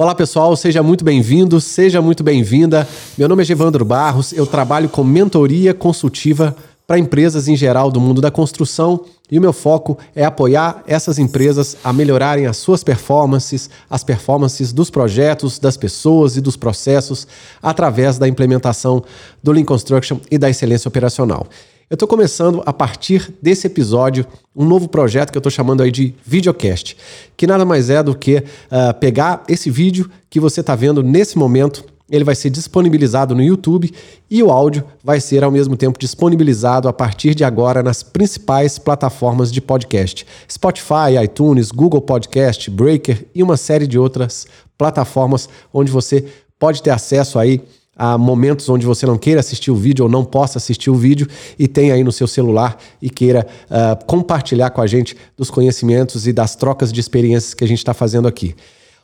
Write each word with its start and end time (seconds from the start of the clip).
Olá 0.00 0.14
pessoal, 0.14 0.54
seja 0.54 0.80
muito 0.80 1.04
bem-vindo, 1.04 1.60
seja 1.60 2.00
muito 2.00 2.22
bem-vinda. 2.22 2.86
Meu 3.16 3.28
nome 3.28 3.42
é 3.42 3.44
Gevandro 3.44 3.84
Barros, 3.84 4.32
eu 4.32 4.46
trabalho 4.46 4.88
com 4.88 5.02
mentoria 5.02 5.74
consultiva 5.74 6.54
para 6.86 7.00
empresas 7.00 7.48
em 7.48 7.56
geral 7.56 7.90
do 7.90 8.00
mundo 8.00 8.20
da 8.20 8.30
construção 8.30 9.04
e 9.28 9.36
o 9.36 9.40
meu 9.40 9.52
foco 9.52 9.98
é 10.14 10.24
apoiar 10.24 10.84
essas 10.86 11.18
empresas 11.18 11.76
a 11.82 11.92
melhorarem 11.92 12.46
as 12.46 12.58
suas 12.58 12.84
performances, 12.84 13.68
as 13.90 14.04
performances 14.04 14.72
dos 14.72 14.88
projetos, 14.88 15.58
das 15.58 15.76
pessoas 15.76 16.36
e 16.36 16.40
dos 16.40 16.54
processos 16.56 17.26
através 17.60 18.18
da 18.18 18.28
implementação 18.28 19.02
do 19.42 19.50
Lean 19.50 19.64
Construction 19.64 20.20
e 20.30 20.38
da 20.38 20.48
excelência 20.48 20.88
operacional. 20.88 21.44
Eu 21.90 21.94
estou 21.94 22.06
começando 22.06 22.62
a 22.66 22.72
partir 22.72 23.32
desse 23.40 23.66
episódio 23.66 24.26
um 24.54 24.66
novo 24.66 24.88
projeto 24.88 25.30
que 25.30 25.38
eu 25.38 25.40
estou 25.40 25.50
chamando 25.50 25.82
aí 25.82 25.90
de 25.90 26.14
videocast, 26.22 26.94
que 27.34 27.46
nada 27.46 27.64
mais 27.64 27.88
é 27.88 28.02
do 28.02 28.14
que 28.14 28.36
uh, 28.36 28.92
pegar 29.00 29.42
esse 29.48 29.70
vídeo 29.70 30.10
que 30.28 30.38
você 30.38 30.60
está 30.60 30.74
vendo 30.74 31.02
nesse 31.02 31.38
momento 31.38 31.82
ele 32.10 32.24
vai 32.24 32.34
ser 32.34 32.50
disponibilizado 32.50 33.34
no 33.34 33.42
YouTube 33.42 33.90
e 34.30 34.42
o 34.42 34.50
áudio 34.50 34.84
vai 35.02 35.18
ser 35.18 35.42
ao 35.42 35.50
mesmo 35.50 35.78
tempo 35.78 35.98
disponibilizado 35.98 36.88
a 36.88 36.92
partir 36.92 37.34
de 37.34 37.42
agora 37.42 37.82
nas 37.82 38.02
principais 38.02 38.78
plataformas 38.78 39.50
de 39.50 39.60
podcast: 39.60 40.26
Spotify, 40.50 41.22
iTunes, 41.22 41.70
Google 41.70 42.02
Podcast, 42.02 42.70
Breaker 42.70 43.26
e 43.34 43.42
uma 43.42 43.56
série 43.56 43.86
de 43.86 43.98
outras 43.98 44.46
plataformas 44.76 45.48
onde 45.72 45.90
você 45.90 46.26
pode 46.58 46.82
ter 46.82 46.90
acesso 46.90 47.38
aí 47.38 47.62
a 47.98 48.16
momentos 48.16 48.68
onde 48.68 48.86
você 48.86 49.04
não 49.04 49.18
queira 49.18 49.40
assistir 49.40 49.72
o 49.72 49.76
vídeo 49.76 50.04
ou 50.04 50.10
não 50.10 50.24
possa 50.24 50.58
assistir 50.58 50.88
o 50.88 50.94
vídeo 50.94 51.26
e 51.58 51.66
tem 51.66 51.90
aí 51.90 52.04
no 52.04 52.12
seu 52.12 52.28
celular 52.28 52.78
e 53.02 53.10
queira 53.10 53.44
uh, 53.64 54.04
compartilhar 54.06 54.70
com 54.70 54.80
a 54.80 54.86
gente 54.86 55.16
dos 55.36 55.50
conhecimentos 55.50 56.28
e 56.28 56.32
das 56.32 56.54
trocas 56.54 56.92
de 56.92 57.00
experiências 57.00 57.52
que 57.52 57.64
a 57.64 57.68
gente 57.68 57.78
está 57.78 57.92
fazendo 57.92 58.28
aqui. 58.28 58.54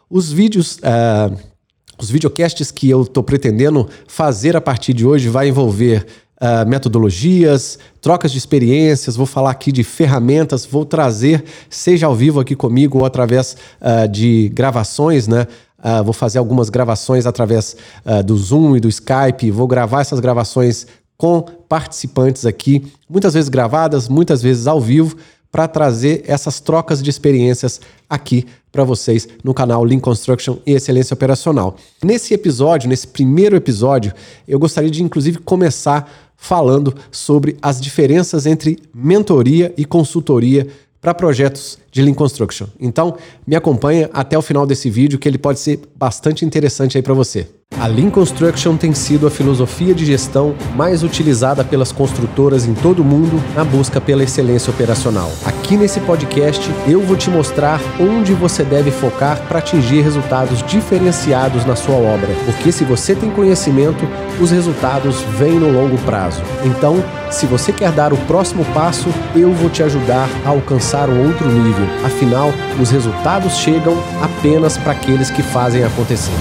Os 0.08 0.32
vídeos. 0.32 0.76
Uh, 0.78 1.54
os 1.96 2.10
videocasts 2.10 2.72
que 2.72 2.90
eu 2.90 3.02
estou 3.02 3.22
pretendendo 3.22 3.88
fazer 4.08 4.56
a 4.56 4.60
partir 4.60 4.92
de 4.92 5.06
hoje 5.06 5.28
vai 5.28 5.48
envolver 5.48 6.04
uh, 6.40 6.68
metodologias, 6.68 7.78
trocas 8.00 8.32
de 8.32 8.38
experiências, 8.38 9.16
vou 9.16 9.26
falar 9.26 9.50
aqui 9.50 9.70
de 9.70 9.84
ferramentas, 9.84 10.66
vou 10.66 10.84
trazer, 10.84 11.44
seja 11.70 12.06
ao 12.06 12.14
vivo 12.14 12.40
aqui 12.40 12.54
comigo 12.54 12.98
ou 12.98 13.04
através 13.04 13.56
uh, 13.80 14.08
de 14.08 14.50
gravações, 14.52 15.28
né? 15.28 15.46
Uh, 15.84 16.02
vou 16.02 16.14
fazer 16.14 16.38
algumas 16.38 16.70
gravações 16.70 17.26
através 17.26 17.76
uh, 18.06 18.22
do 18.22 18.36
Zoom 18.36 18.76
e 18.76 18.80
do 18.80 18.88
Skype. 18.88 19.50
Vou 19.50 19.66
gravar 19.66 20.00
essas 20.00 20.18
gravações 20.18 20.86
com 21.16 21.42
participantes 21.42 22.46
aqui, 22.46 22.90
muitas 23.08 23.34
vezes 23.34 23.48
gravadas, 23.48 24.08
muitas 24.08 24.42
vezes 24.42 24.66
ao 24.66 24.80
vivo, 24.80 25.16
para 25.52 25.68
trazer 25.68 26.24
essas 26.26 26.58
trocas 26.58 27.00
de 27.00 27.08
experiências 27.08 27.80
aqui 28.10 28.44
para 28.72 28.82
vocês 28.82 29.28
no 29.44 29.54
canal 29.54 29.84
Lean 29.84 30.00
Construction 30.00 30.56
e 30.66 30.72
Excelência 30.72 31.14
Operacional. 31.14 31.76
Nesse 32.02 32.34
episódio, 32.34 32.88
nesse 32.88 33.06
primeiro 33.06 33.54
episódio, 33.54 34.12
eu 34.48 34.58
gostaria 34.58 34.90
de 34.90 35.00
inclusive 35.00 35.38
começar 35.38 36.12
falando 36.36 36.92
sobre 37.12 37.56
as 37.62 37.80
diferenças 37.80 38.46
entre 38.46 38.82
mentoria 38.92 39.72
e 39.76 39.84
consultoria 39.84 40.66
para 41.00 41.14
projetos 41.14 41.78
de 41.94 42.02
Lean 42.02 42.12
Construction. 42.12 42.66
Então, 42.78 43.16
me 43.46 43.54
acompanha 43.54 44.10
até 44.12 44.36
o 44.36 44.42
final 44.42 44.66
desse 44.66 44.90
vídeo 44.90 45.16
que 45.16 45.28
ele 45.28 45.38
pode 45.38 45.60
ser 45.60 45.80
bastante 45.96 46.44
interessante 46.44 46.98
aí 46.98 47.02
para 47.02 47.14
você. 47.14 47.46
A 47.80 47.86
Lean 47.86 48.08
Construction 48.08 48.76
tem 48.76 48.94
sido 48.94 49.26
a 49.26 49.30
filosofia 49.30 49.94
de 49.94 50.04
gestão 50.04 50.54
mais 50.76 51.02
utilizada 51.02 51.64
pelas 51.64 51.90
construtoras 51.90 52.66
em 52.66 52.74
todo 52.74 53.00
o 53.00 53.04
mundo 53.04 53.42
na 53.54 53.64
busca 53.64 54.00
pela 54.00 54.22
excelência 54.22 54.70
operacional. 54.70 55.30
Aqui 55.44 55.76
nesse 55.76 56.00
podcast 56.00 56.70
eu 56.86 57.00
vou 57.00 57.16
te 57.16 57.30
mostrar 57.30 57.80
onde 58.00 58.32
você 58.32 58.62
deve 58.62 58.90
focar 58.90 59.40
para 59.48 59.58
atingir 59.58 60.02
resultados 60.02 60.62
diferenciados 60.62 61.64
na 61.64 61.74
sua 61.74 61.96
obra, 61.96 62.28
porque 62.44 62.70
se 62.70 62.84
você 62.84 63.14
tem 63.14 63.30
conhecimento, 63.30 64.04
os 64.40 64.50
resultados 64.50 65.20
vêm 65.36 65.58
no 65.58 65.72
longo 65.72 65.98
prazo. 65.98 66.42
Então, 66.64 67.02
se 67.30 67.46
você 67.46 67.72
quer 67.72 67.90
dar 67.90 68.12
o 68.12 68.16
próximo 68.18 68.64
passo, 68.66 69.08
eu 69.34 69.52
vou 69.52 69.68
te 69.68 69.82
ajudar 69.82 70.28
a 70.44 70.50
alcançar 70.50 71.08
um 71.08 71.26
outro 71.26 71.48
nível. 71.48 71.83
Afinal, 72.04 72.50
os 72.80 72.90
resultados 72.90 73.54
chegam 73.58 73.94
apenas 74.22 74.76
para 74.76 74.92
aqueles 74.92 75.30
que 75.30 75.42
fazem 75.42 75.84
acontecer. 75.84 76.32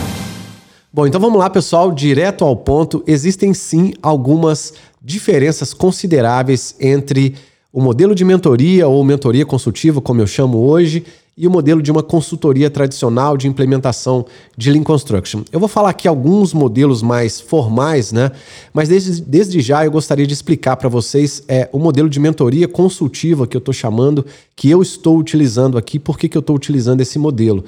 Bom, 0.91 1.07
então 1.07 1.19
vamos 1.19 1.39
lá, 1.39 1.49
pessoal, 1.49 1.91
direto 1.91 2.45
ao 2.45 2.55
ponto. 2.55 3.03
Existem 3.07 3.53
sim 3.53 3.93
algumas 4.01 4.73
diferenças 5.01 5.73
consideráveis 5.73 6.75
entre 6.79 7.35
o 7.71 7.81
modelo 7.81 8.13
de 8.13 8.23
mentoria 8.23 8.87
ou 8.87 9.03
mentoria 9.03 9.45
consultiva, 9.45 9.99
como 9.99 10.21
eu 10.21 10.27
chamo 10.27 10.59
hoje, 10.59 11.03
e 11.35 11.47
o 11.47 11.51
modelo 11.51 11.81
de 11.81 11.91
uma 11.91 12.03
consultoria 12.03 12.69
tradicional 12.69 13.35
de 13.35 13.47
implementação 13.47 14.25
de 14.55 14.71
Lean 14.71 14.83
Construction. 14.83 15.43
Eu 15.51 15.59
vou 15.59 15.67
falar 15.67 15.89
aqui 15.89 16.07
alguns 16.07 16.53
modelos 16.53 17.01
mais 17.01 17.41
formais, 17.41 18.11
né? 18.11 18.31
Mas 18.71 18.89
desde, 18.89 19.21
desde 19.21 19.59
já 19.59 19.83
eu 19.83 19.91
gostaria 19.91 20.27
de 20.27 20.33
explicar 20.33 20.75
para 20.77 20.87
vocês 20.89 21.43
é, 21.47 21.67
o 21.71 21.79
modelo 21.79 22.07
de 22.07 22.19
mentoria 22.19 22.67
consultiva 22.67 23.47
que 23.47 23.57
eu 23.57 23.59
estou 23.59 23.73
chamando, 23.73 24.25
que 24.55 24.69
eu 24.69 24.81
estou 24.81 25.17
utilizando 25.17 25.77
aqui, 25.77 25.97
por 25.97 26.19
que, 26.19 26.29
que 26.29 26.37
eu 26.37 26.41
estou 26.41 26.55
utilizando 26.55 27.01
esse 27.01 27.17
modelo. 27.17 27.63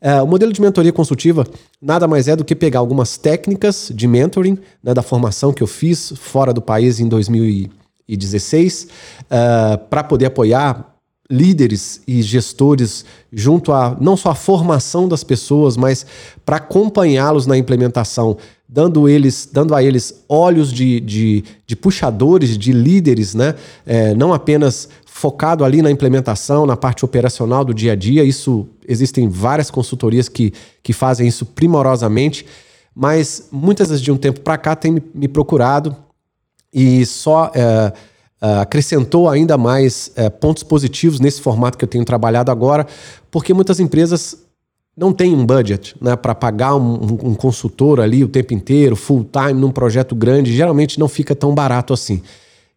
É, 0.00 0.22
o 0.22 0.26
modelo 0.26 0.50
de 0.50 0.62
mentoria 0.62 0.92
consultiva 0.92 1.46
nada 1.80 2.08
mais 2.08 2.26
é 2.26 2.34
do 2.34 2.42
que 2.42 2.56
pegar 2.56 2.78
algumas 2.78 3.18
técnicas 3.18 3.92
de 3.94 4.08
mentoring 4.08 4.58
né, 4.82 4.94
da 4.94 5.02
formação 5.02 5.52
que 5.52 5.62
eu 5.62 5.66
fiz 5.66 6.14
fora 6.16 6.54
do 6.54 6.62
país 6.62 7.00
em 7.00 7.06
2016 7.06 8.88
uh, 9.24 9.78
para 9.90 10.02
poder 10.02 10.26
apoiar 10.26 10.89
líderes 11.30 12.02
e 12.08 12.20
gestores 12.22 13.04
junto 13.32 13.72
a 13.72 13.96
não 14.00 14.16
só 14.16 14.30
a 14.30 14.34
formação 14.34 15.06
das 15.06 15.22
pessoas, 15.22 15.76
mas 15.76 16.04
para 16.44 16.56
acompanhá-los 16.56 17.46
na 17.46 17.56
implementação, 17.56 18.36
dando 18.68 19.08
eles, 19.08 19.48
dando 19.50 19.74
a 19.74 19.82
eles 19.82 20.24
olhos 20.28 20.72
de, 20.72 20.98
de, 21.00 21.44
de 21.64 21.76
puxadores, 21.76 22.58
de 22.58 22.72
líderes, 22.72 23.34
né? 23.34 23.54
É, 23.86 24.14
não 24.14 24.32
apenas 24.32 24.88
focado 25.06 25.64
ali 25.64 25.82
na 25.82 25.90
implementação, 25.90 26.66
na 26.66 26.76
parte 26.76 27.04
operacional 27.04 27.64
do 27.64 27.74
dia 27.74 27.92
a 27.92 27.96
dia. 27.96 28.24
Isso 28.24 28.66
existem 28.88 29.28
várias 29.28 29.70
consultorias 29.70 30.28
que, 30.28 30.52
que 30.82 30.92
fazem 30.92 31.28
isso 31.28 31.46
primorosamente, 31.46 32.44
mas 32.94 33.48
muitas 33.52 33.88
vezes 33.88 34.02
de 34.02 34.10
um 34.10 34.16
tempo 34.16 34.40
para 34.40 34.58
cá 34.58 34.74
tem 34.74 35.00
me 35.14 35.28
procurado 35.28 35.94
e 36.72 37.04
só 37.04 37.50
é, 37.54 37.92
é, 38.40 38.60
acrescentou 38.60 39.28
ainda 39.28 39.58
mais 39.58 40.10
é, 40.16 40.30
pontos 40.30 40.62
positivos 40.62 41.20
nesse 41.20 41.40
formato 41.40 41.76
que 41.76 41.84
eu 41.84 41.88
tenho 41.88 42.04
trabalhado 42.04 42.50
agora, 42.50 42.86
porque 43.30 43.52
muitas 43.52 43.80
empresas 43.80 44.36
não 44.96 45.12
têm 45.12 45.34
um 45.34 45.46
budget 45.46 45.94
né, 46.00 46.16
para 46.16 46.34
pagar 46.34 46.76
um, 46.76 46.94
um, 47.02 47.34
consultor 47.34 48.00
ali 48.00 48.24
o 48.24 48.28
tempo 48.28 48.52
inteiro, 48.52 48.96
full 48.96 49.24
time, 49.24 49.60
num 49.60 49.70
projeto 49.70 50.14
grande, 50.14 50.54
geralmente 50.54 50.98
não 50.98 51.08
fica 51.08 51.34
tão 51.34 51.54
barato 51.54 51.92
assim. 51.92 52.22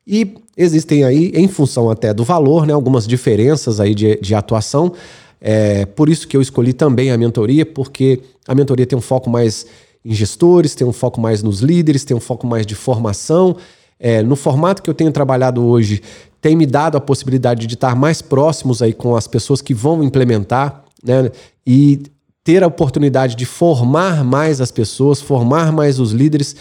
E 0.05 0.35
existem 0.55 1.03
aí, 1.03 1.31
em 1.33 1.47
função 1.47 1.89
até 1.89 2.13
do 2.13 2.23
valor, 2.23 2.65
né, 2.65 2.73
algumas 2.73 3.07
diferenças 3.07 3.79
aí 3.79 3.95
de, 3.95 4.17
de 4.21 4.35
atuação. 4.35 4.93
É, 5.41 5.85
por 5.85 6.07
isso 6.07 6.27
que 6.27 6.37
eu 6.37 6.41
escolhi 6.41 6.71
também 6.71 7.11
a 7.11 7.17
mentoria, 7.17 7.65
porque 7.65 8.21
a 8.47 8.55
mentoria 8.55 8.85
tem 8.85 8.97
um 8.97 9.01
foco 9.01 9.29
mais 9.29 9.65
em 10.05 10.13
gestores, 10.13 10.75
tem 10.75 10.85
um 10.85 10.93
foco 10.93 11.19
mais 11.19 11.41
nos 11.41 11.59
líderes, 11.59 12.03
tem 12.05 12.15
um 12.15 12.21
foco 12.21 12.45
mais 12.45 12.65
de 12.65 12.75
formação. 12.75 13.57
É, 14.05 14.21
no 14.21 14.35
formato 14.35 14.83
que 14.83 14.89
eu 14.89 14.93
tenho 14.93 15.13
trabalhado 15.13 15.65
hoje, 15.65 16.01
tem 16.41 16.57
me 16.57 16.65
dado 16.65 16.97
a 16.97 16.99
possibilidade 16.99 17.65
de 17.65 17.75
estar 17.75 17.95
mais 17.95 18.21
próximos 18.21 18.81
aí 18.81 18.91
com 18.91 19.15
as 19.15 19.27
pessoas 19.27 19.61
que 19.61 19.73
vão 19.73 20.03
implementar, 20.03 20.83
né? 21.01 21.31
E 21.65 22.01
ter 22.43 22.61
a 22.61 22.67
oportunidade 22.67 23.33
de 23.33 23.45
formar 23.45 24.21
mais 24.25 24.59
as 24.59 24.71
pessoas, 24.71 25.21
formar 25.21 25.71
mais 25.71 26.01
os 26.01 26.11
líderes 26.11 26.53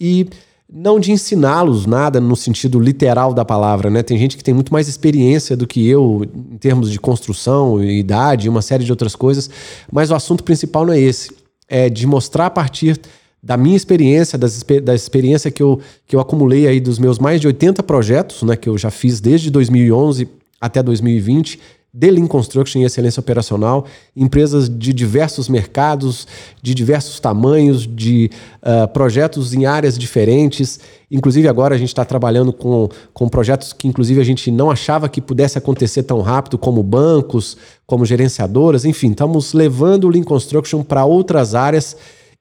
e 0.00 0.26
não 0.72 0.98
de 0.98 1.12
ensiná-los 1.12 1.84
nada 1.84 2.18
no 2.18 2.34
sentido 2.34 2.80
literal 2.80 3.34
da 3.34 3.44
palavra, 3.44 3.90
né? 3.90 4.02
Tem 4.02 4.16
gente 4.16 4.34
que 4.34 4.42
tem 4.42 4.54
muito 4.54 4.72
mais 4.72 4.88
experiência 4.88 5.54
do 5.54 5.66
que 5.66 5.86
eu 5.86 6.22
em 6.34 6.56
termos 6.56 6.90
de 6.90 6.98
construção, 6.98 7.84
idade, 7.84 8.48
uma 8.48 8.62
série 8.62 8.84
de 8.84 8.90
outras 8.90 9.14
coisas, 9.14 9.50
mas 9.92 10.10
o 10.10 10.14
assunto 10.14 10.42
principal 10.42 10.86
não 10.86 10.94
é 10.94 10.98
esse. 10.98 11.30
É 11.68 11.90
de 11.90 12.06
mostrar 12.06 12.46
a 12.46 12.50
partir 12.50 12.98
da 13.42 13.56
minha 13.56 13.76
experiência, 13.76 14.38
das, 14.38 14.64
da 14.82 14.94
experiência 14.94 15.50
que 15.50 15.62
eu, 15.62 15.80
que 16.06 16.16
eu 16.16 16.20
acumulei 16.20 16.66
aí 16.66 16.80
dos 16.80 16.98
meus 16.98 17.18
mais 17.18 17.40
de 17.40 17.46
80 17.46 17.82
projetos, 17.82 18.42
né, 18.42 18.56
que 18.56 18.68
eu 18.68 18.76
já 18.76 18.90
fiz 18.90 19.20
desde 19.20 19.50
2011 19.50 20.28
até 20.60 20.82
2020, 20.82 21.60
de 21.96 22.10
Lean 22.10 22.26
Construction 22.26 22.80
e 22.80 22.84
excelência 22.84 23.20
operacional, 23.20 23.86
empresas 24.14 24.68
de 24.68 24.92
diversos 24.92 25.48
mercados, 25.48 26.28
de 26.62 26.74
diversos 26.74 27.18
tamanhos, 27.18 27.86
de 27.86 28.30
uh, 28.62 28.86
projetos 28.88 29.54
em 29.54 29.64
áreas 29.64 29.96
diferentes. 29.96 30.78
Inclusive 31.10 31.48
agora 31.48 31.74
a 31.74 31.78
gente 31.78 31.88
está 31.88 32.04
trabalhando 32.04 32.52
com, 32.52 32.90
com 33.14 33.28
projetos 33.30 33.72
que 33.72 33.88
inclusive 33.88 34.20
a 34.20 34.24
gente 34.24 34.50
não 34.50 34.70
achava 34.70 35.08
que 35.08 35.22
pudesse 35.22 35.56
acontecer 35.56 36.02
tão 36.02 36.20
rápido, 36.20 36.58
como 36.58 36.82
bancos, 36.82 37.56
como 37.86 38.04
gerenciadoras, 38.04 38.84
enfim, 38.84 39.12
estamos 39.12 39.54
levando 39.54 40.04
o 40.04 40.10
Lean 40.10 40.24
Construction 40.24 40.82
para 40.82 41.06
outras 41.06 41.54
áreas 41.54 41.96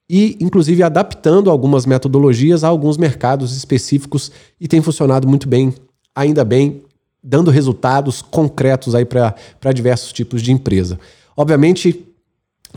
e 0.10 0.38
inclusive 0.40 0.84
adaptando 0.84 1.50
algumas 1.50 1.86
metodologias 1.86 2.64
a 2.64 2.68
alguns 2.68 2.98
mercados 2.98 3.56
específicos 3.56 4.32
e 4.60 4.68
tem 4.68 4.82
funcionado 4.82 5.28
muito 5.28 5.48
bem, 5.48 5.74
ainda 6.16 6.46
bem, 6.46 6.82
dando 7.24 7.50
resultados 7.50 8.22
concretos 8.22 8.94
aí 8.94 9.06
para 9.06 9.72
diversos 9.74 10.14
tipos 10.14 10.42
de 10.42 10.52
empresa. 10.52 11.00
Obviamente, 11.36 12.06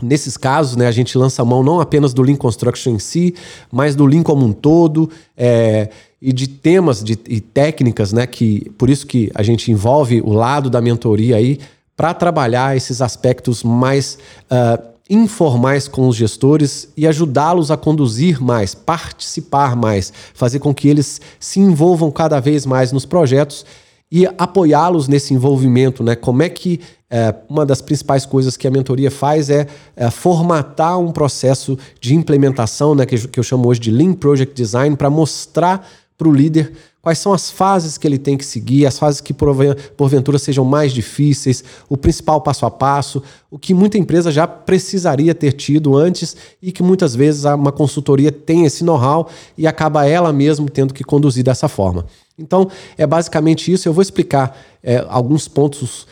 Nesses 0.01 0.37
casos, 0.37 0.75
né, 0.75 0.87
a 0.87 0.91
gente 0.91 1.17
lança 1.17 1.41
a 1.41 1.45
mão 1.45 1.61
não 1.61 1.79
apenas 1.79 2.13
do 2.13 2.21
Lean 2.21 2.35
Construction 2.35 2.91
em 2.91 2.99
si, 2.99 3.35
mas 3.71 3.95
do 3.95 4.05
Lean 4.05 4.23
como 4.23 4.45
um 4.45 4.53
todo 4.53 5.09
é, 5.35 5.89
e 6.21 6.31
de 6.31 6.47
temas 6.47 7.03
de, 7.03 7.19
e 7.27 7.39
técnicas, 7.39 8.13
né, 8.13 8.25
que 8.25 8.69
por 8.77 8.89
isso 8.89 9.05
que 9.05 9.29
a 9.35 9.43
gente 9.43 9.71
envolve 9.71 10.21
o 10.21 10.31
lado 10.31 10.69
da 10.69 10.81
mentoria 10.81 11.35
aí 11.35 11.59
para 11.95 12.13
trabalhar 12.13 12.77
esses 12.77 13.01
aspectos 13.01 13.61
mais 13.61 14.17
uh, 14.49 14.88
informais 15.09 15.87
com 15.87 16.07
os 16.07 16.15
gestores 16.15 16.87
e 16.95 17.07
ajudá-los 17.07 17.71
a 17.71 17.77
conduzir 17.77 18.41
mais, 18.41 18.75
participar 18.75 19.75
mais, 19.75 20.13
fazer 20.33 20.59
com 20.59 20.73
que 20.73 20.87
eles 20.87 21.19
se 21.39 21.59
envolvam 21.59 22.11
cada 22.11 22.39
vez 22.39 22.65
mais 22.65 22.91
nos 22.91 23.05
projetos 23.05 23.65
e 24.11 24.25
apoiá-los 24.37 25.07
nesse 25.07 25.33
envolvimento, 25.33 26.03
né? 26.03 26.15
Como 26.15 26.43
é 26.43 26.49
que 26.49 26.79
é, 27.09 27.33
uma 27.49 27.65
das 27.65 27.81
principais 27.81 28.25
coisas 28.25 28.55
que 28.55 28.67
a 28.67 28.71
mentoria 28.71 29.09
faz 29.09 29.49
é, 29.49 29.67
é 29.95 30.11
formatar 30.11 30.99
um 30.99 31.11
processo 31.11 31.77
de 31.99 32.13
implementação, 32.13 32.93
né? 32.93 33.05
Que, 33.05 33.27
que 33.27 33.39
eu 33.39 33.43
chamo 33.43 33.67
hoje 33.67 33.79
de 33.79 33.91
Lean 33.91 34.13
Project 34.13 34.53
Design, 34.53 34.95
para 34.95 35.09
mostrar 35.09 35.87
para 36.17 36.27
o 36.27 36.31
líder 36.33 36.73
quais 37.01 37.19
são 37.19 37.33
as 37.33 37.49
fases 37.49 37.97
que 37.97 38.07
ele 38.07 38.17
tem 38.17 38.37
que 38.37 38.45
seguir, 38.45 38.85
as 38.85 38.99
fases 38.99 39.21
que 39.21 39.33
porventura 39.33 40.37
sejam 40.37 40.65
mais 40.65 40.91
difíceis, 40.91 41.63
o 41.87 41.95
principal 41.95 42.41
passo 42.41 42.65
a 42.65 42.71
passo, 42.71 43.23
o 43.49 43.57
que 43.57 43.73
muita 43.73 43.97
empresa 43.97 44.31
já 44.31 44.47
precisaria 44.47 45.33
ter 45.33 45.53
tido 45.53 45.95
antes 45.95 46.35
e 46.61 46.71
que 46.71 46.83
muitas 46.83 47.15
vezes 47.15 47.45
uma 47.45 47.71
consultoria 47.71 48.31
tem 48.31 48.65
esse 48.65 48.83
know-how 48.83 49.29
e 49.57 49.65
acaba 49.65 50.05
ela 50.05 50.33
mesma 50.33 50.67
tendo 50.69 50.93
que 50.93 51.03
conduzir 51.03 51.43
dessa 51.43 51.67
forma. 51.67 52.05
Então, 52.37 52.69
é 52.97 53.05
basicamente 53.05 53.71
isso. 53.71 53.87
Eu 53.87 53.93
vou 53.93 54.01
explicar 54.01 54.57
é, 54.81 55.05
alguns 55.09 55.47
pontos 55.47 56.07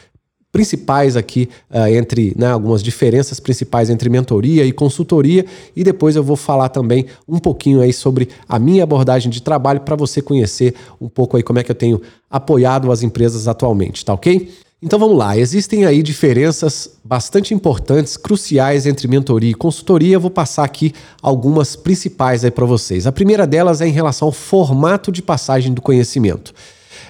principais 0.51 1.15
aqui 1.15 1.49
uh, 1.69 1.87
entre 1.87 2.33
né, 2.37 2.47
algumas 2.47 2.81
diferenças 2.81 3.39
principais 3.39 3.89
entre 3.89 4.09
mentoria 4.09 4.65
e 4.65 4.71
consultoria 4.71 5.45
e 5.75 5.83
depois 5.83 6.15
eu 6.15 6.23
vou 6.23 6.35
falar 6.35 6.69
também 6.69 7.05
um 7.27 7.37
pouquinho 7.37 7.81
aí 7.81 7.93
sobre 7.93 8.29
a 8.47 8.57
minha 8.57 8.83
abordagem 8.83 9.29
de 9.29 9.41
trabalho 9.41 9.81
para 9.81 9.95
você 9.95 10.21
conhecer 10.21 10.73
um 10.99 11.09
pouco 11.09 11.37
aí 11.37 11.43
como 11.43 11.59
é 11.59 11.63
que 11.63 11.71
eu 11.71 11.75
tenho 11.75 12.01
apoiado 12.29 12.91
as 12.91 13.03
empresas 13.03 13.47
atualmente, 13.47 14.03
tá 14.03 14.13
ok? 14.13 14.49
Então 14.79 14.99
vamos 14.99 15.17
lá, 15.17 15.35
existem 15.35 15.85
aí 15.85 16.03
diferenças 16.03 16.99
bastante 17.03 17.51
importantes, 17.51 18.15
cruciais 18.15 18.85
entre 18.85 19.07
mentoria 19.07 19.49
e 19.49 19.55
consultoria. 19.55 20.13
Eu 20.13 20.19
vou 20.19 20.29
passar 20.29 20.63
aqui 20.63 20.93
algumas 21.19 21.75
principais 21.75 22.45
aí 22.45 22.51
para 22.51 22.65
vocês. 22.65 23.07
A 23.07 23.11
primeira 23.11 23.47
delas 23.47 23.81
é 23.81 23.87
em 23.87 23.91
relação 23.91 24.27
ao 24.27 24.31
formato 24.31 25.11
de 25.11 25.23
passagem 25.23 25.73
do 25.73 25.81
conhecimento. 25.81 26.53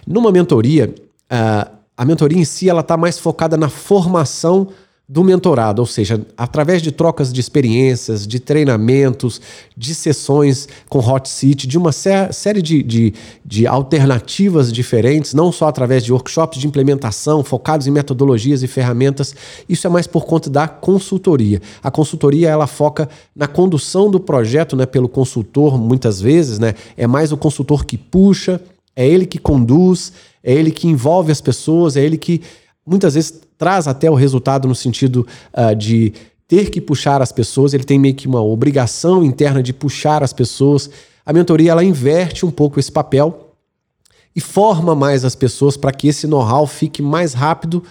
Numa 0.07 0.31
mentoria, 0.31 0.95
uh, 1.29 1.76
a 1.97 2.05
mentoria 2.05 2.37
em 2.37 2.45
si 2.45 2.69
ela 2.69 2.81
está 2.81 2.95
mais 2.95 3.17
focada 3.17 3.57
na 3.57 3.69
formação 3.69 4.69
do 5.09 5.23
mentorado, 5.23 5.81
ou 5.81 5.85
seja, 5.85 6.21
através 6.35 6.81
de 6.81 6.91
trocas 6.91 7.31
de 7.31 7.39
experiências, 7.39 8.27
de 8.27 8.41
treinamentos, 8.41 9.39
de 9.75 9.95
sessões 9.95 10.67
com 10.89 10.99
hot 10.99 11.29
seat, 11.29 11.65
de 11.65 11.77
uma 11.77 11.93
sé 11.93 12.29
série 12.33 12.61
de, 12.61 12.83
de, 12.83 13.13
de, 13.45 13.65
alternativas 13.65 14.71
diferentes, 14.71 15.33
não 15.33 15.49
só 15.49 15.69
através 15.69 16.03
de 16.03 16.11
workshops 16.11 16.59
de 16.59 16.67
implementação 16.67 17.41
focados 17.41 17.87
em 17.87 17.91
metodologias 17.91 18.63
e 18.63 18.67
ferramentas. 18.67 19.33
Isso 19.69 19.87
é 19.87 19.89
mais 19.89 20.07
por 20.07 20.25
conta 20.25 20.49
da 20.49 20.67
consultoria. 20.67 21.61
A 21.81 21.89
consultoria 21.89 22.49
ela 22.49 22.67
foca 22.67 23.07
na 23.33 23.47
condução 23.47 24.11
do 24.11 24.19
projeto, 24.19 24.75
né, 24.75 24.85
pelo 24.85 25.07
consultor, 25.07 25.77
muitas 25.77 26.19
vezes, 26.19 26.59
né, 26.59 26.75
é 26.97 27.07
mais 27.07 27.31
o 27.31 27.37
consultor 27.37 27.85
que 27.85 27.97
puxa, 27.97 28.59
é 28.97 29.07
ele 29.07 29.27
que 29.27 29.37
conduz, 29.37 30.11
é 30.43 30.51
ele 30.51 30.71
que 30.71 30.87
envolve 30.87 31.31
as 31.31 31.39
pessoas, 31.39 31.95
é 31.95 32.03
ele 32.03 32.17
que 32.17 32.41
muitas 32.83 33.13
vezes 33.13 33.39
traz 33.55 33.87
até 33.87 34.09
o 34.09 34.15
resultado 34.15 34.67
no 34.67 34.73
sentido 34.73 35.27
uh, 35.53 35.75
de 35.75 36.13
ter 36.47 36.71
que 36.71 36.81
puxar 36.81 37.21
as 37.21 37.31
pessoas, 37.31 37.75
ele 37.75 37.83
tem 37.83 37.99
meio 37.99 38.15
que 38.15 38.27
uma 38.27 38.41
obrigação 38.41 39.23
interna 39.23 39.61
de 39.61 39.71
puxar 39.71 40.23
as 40.23 40.33
pessoas. 40.33 40.89
A 41.23 41.31
mentoria 41.31 41.71
ela 41.71 41.83
inverte 41.83 42.43
um 42.43 42.49
pouco 42.49 42.79
esse 42.79 42.91
papel 42.91 43.53
e 44.35 44.41
forma 44.41 44.95
mais 44.95 45.23
as 45.23 45.35
pessoas 45.35 45.77
para 45.77 45.91
que 45.91 46.07
esse 46.07 46.25
know-how 46.25 46.65
fique 46.65 47.01
mais 47.01 47.33
rápido 47.33 47.83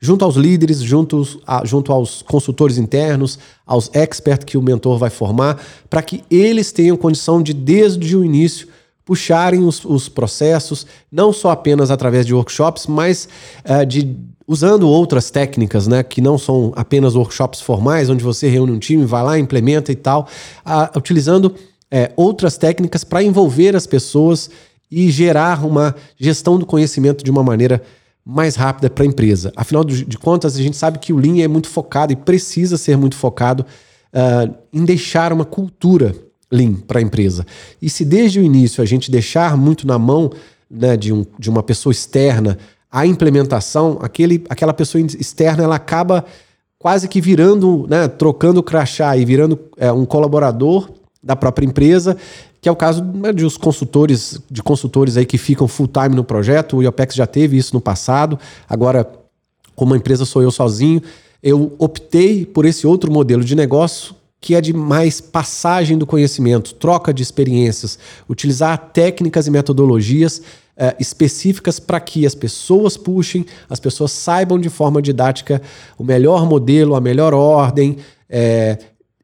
junto 0.00 0.24
aos 0.24 0.36
líderes, 0.36 0.80
junto, 0.80 1.26
a, 1.46 1.64
junto 1.64 1.92
aos 1.92 2.22
consultores 2.22 2.78
internos, 2.78 3.38
aos 3.66 3.90
experts 3.94 4.44
que 4.44 4.56
o 4.56 4.62
mentor 4.62 4.98
vai 4.98 5.10
formar, 5.10 5.62
para 5.90 6.02
que 6.02 6.22
eles 6.30 6.72
tenham 6.72 6.96
condição 6.96 7.42
de, 7.42 7.52
desde 7.52 8.16
o 8.16 8.24
início, 8.24 8.68
puxarem 9.04 9.64
os, 9.64 9.84
os 9.84 10.08
processos, 10.08 10.86
não 11.10 11.32
só 11.32 11.50
apenas 11.50 11.90
através 11.90 12.26
de 12.26 12.34
workshops, 12.34 12.86
mas 12.86 13.28
uh, 13.64 13.84
de 13.84 14.16
usando 14.46 14.88
outras 14.88 15.30
técnicas, 15.30 15.86
né, 15.86 16.02
que 16.02 16.20
não 16.20 16.36
são 16.36 16.72
apenas 16.76 17.14
workshops 17.14 17.60
formais, 17.60 18.10
onde 18.10 18.22
você 18.22 18.48
reúne 18.48 18.72
um 18.72 18.78
time, 18.78 19.04
vai 19.04 19.22
lá, 19.22 19.38
implementa 19.38 19.90
e 19.90 19.96
tal, 19.96 20.28
uh, 20.66 20.98
utilizando 20.98 21.46
uh, 21.46 22.12
outras 22.16 22.56
técnicas 22.56 23.04
para 23.04 23.22
envolver 23.22 23.74
as 23.74 23.86
pessoas 23.86 24.50
e 24.90 25.10
gerar 25.10 25.64
uma 25.64 25.94
gestão 26.18 26.58
do 26.58 26.66
conhecimento 26.66 27.24
de 27.24 27.30
uma 27.30 27.42
maneira 27.42 27.82
mais 28.24 28.54
rápida 28.54 28.88
para 28.88 29.04
a 29.04 29.06
empresa. 29.06 29.52
Afinal 29.54 29.84
de 29.84 30.16
contas, 30.16 30.56
a 30.56 30.62
gente 30.62 30.76
sabe 30.76 30.98
que 30.98 31.12
o 31.12 31.16
Lean 31.16 31.42
é 31.42 31.48
muito 31.48 31.68
focado 31.68 32.12
e 32.12 32.16
precisa 32.16 32.78
ser 32.78 32.96
muito 32.96 33.16
focado 33.16 33.66
uh, 34.14 34.54
em 34.72 34.84
deixar 34.84 35.32
uma 35.32 35.44
cultura 35.44 36.14
Lean 36.50 36.74
para 36.74 36.98
a 36.98 37.02
empresa. 37.02 37.46
E 37.80 37.88
se 37.88 38.04
desde 38.04 38.40
o 38.40 38.42
início 38.42 38.82
a 38.82 38.86
gente 38.86 39.10
deixar 39.10 39.56
muito 39.56 39.86
na 39.86 39.98
mão 39.98 40.30
né, 40.70 40.96
de, 40.96 41.12
um, 41.12 41.24
de 41.38 41.50
uma 41.50 41.62
pessoa 41.62 41.92
externa 41.92 42.58
a 42.90 43.04
implementação, 43.04 43.98
aquele, 44.00 44.44
aquela 44.48 44.72
pessoa 44.72 45.02
externa 45.02 45.64
ela 45.64 45.74
acaba 45.74 46.24
quase 46.78 47.08
que 47.08 47.20
virando, 47.20 47.86
né, 47.88 48.06
trocando 48.06 48.60
o 48.60 48.62
crachá 48.62 49.16
e 49.16 49.24
virando 49.24 49.58
é, 49.76 49.90
um 49.90 50.04
colaborador 50.04 50.88
da 51.20 51.34
própria 51.34 51.66
empresa, 51.66 52.16
que 52.60 52.68
é 52.68 52.72
o 52.72 52.76
caso 52.76 53.02
né, 53.02 53.32
de 53.32 53.44
os 53.44 53.56
consultores, 53.56 54.40
de 54.48 54.62
consultores 54.62 55.16
aí 55.16 55.26
que 55.26 55.38
ficam 55.38 55.66
full 55.66 55.88
time 55.88 56.14
no 56.14 56.22
projeto. 56.22 56.76
O 56.76 56.82
IOPEX 56.82 57.16
já 57.16 57.26
teve 57.26 57.56
isso 57.56 57.74
no 57.74 57.80
passado. 57.80 58.38
Agora, 58.68 59.10
como 59.74 59.94
a 59.94 59.96
empresa 59.96 60.24
sou 60.24 60.40
eu 60.40 60.50
sozinho, 60.50 61.02
eu 61.42 61.74
optei 61.78 62.46
por 62.46 62.64
esse 62.64 62.86
outro 62.86 63.10
modelo 63.10 63.42
de 63.42 63.56
negócio 63.56 64.14
que 64.44 64.54
é 64.54 64.60
de 64.60 64.74
mais 64.74 65.22
passagem 65.22 65.96
do 65.96 66.04
conhecimento, 66.04 66.74
troca 66.74 67.14
de 67.14 67.22
experiências, 67.22 67.98
utilizar 68.28 68.90
técnicas 68.92 69.46
e 69.46 69.50
metodologias 69.50 70.42
é, 70.76 70.94
específicas 71.00 71.80
para 71.80 71.98
que 71.98 72.26
as 72.26 72.34
pessoas 72.34 72.94
puxem, 72.94 73.46
as 73.70 73.80
pessoas 73.80 74.12
saibam 74.12 74.58
de 74.58 74.68
forma 74.68 75.00
didática 75.00 75.62
o 75.96 76.04
melhor 76.04 76.44
modelo, 76.46 76.94
a 76.94 77.00
melhor 77.00 77.32
ordem. 77.32 77.96
É, 78.28 78.76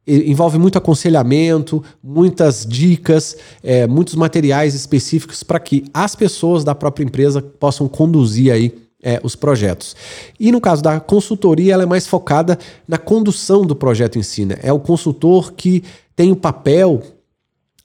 envolve 0.06 0.58
muito 0.58 0.78
aconselhamento, 0.78 1.84
muitas 2.02 2.64
dicas, 2.66 3.36
é, 3.62 3.86
muitos 3.86 4.14
materiais 4.14 4.74
específicos 4.74 5.42
para 5.42 5.60
que 5.60 5.84
as 5.92 6.16
pessoas 6.16 6.64
da 6.64 6.74
própria 6.74 7.04
empresa 7.04 7.42
possam 7.42 7.86
conduzir 7.86 8.50
aí 8.50 8.74
é, 9.02 9.20
os 9.22 9.34
projetos. 9.34 9.96
E 10.38 10.52
no 10.52 10.60
caso 10.60 10.82
da 10.82 11.00
consultoria, 11.00 11.74
ela 11.74 11.84
é 11.84 11.86
mais 11.86 12.06
focada 12.06 12.58
na 12.86 12.98
condução 12.98 13.64
do 13.64 13.74
projeto 13.74 14.18
em 14.18 14.22
si. 14.22 14.44
Né? 14.44 14.56
É 14.62 14.72
o 14.72 14.78
consultor 14.78 15.52
que 15.52 15.82
tem 16.14 16.30
o 16.30 16.36
papel, 16.36 17.02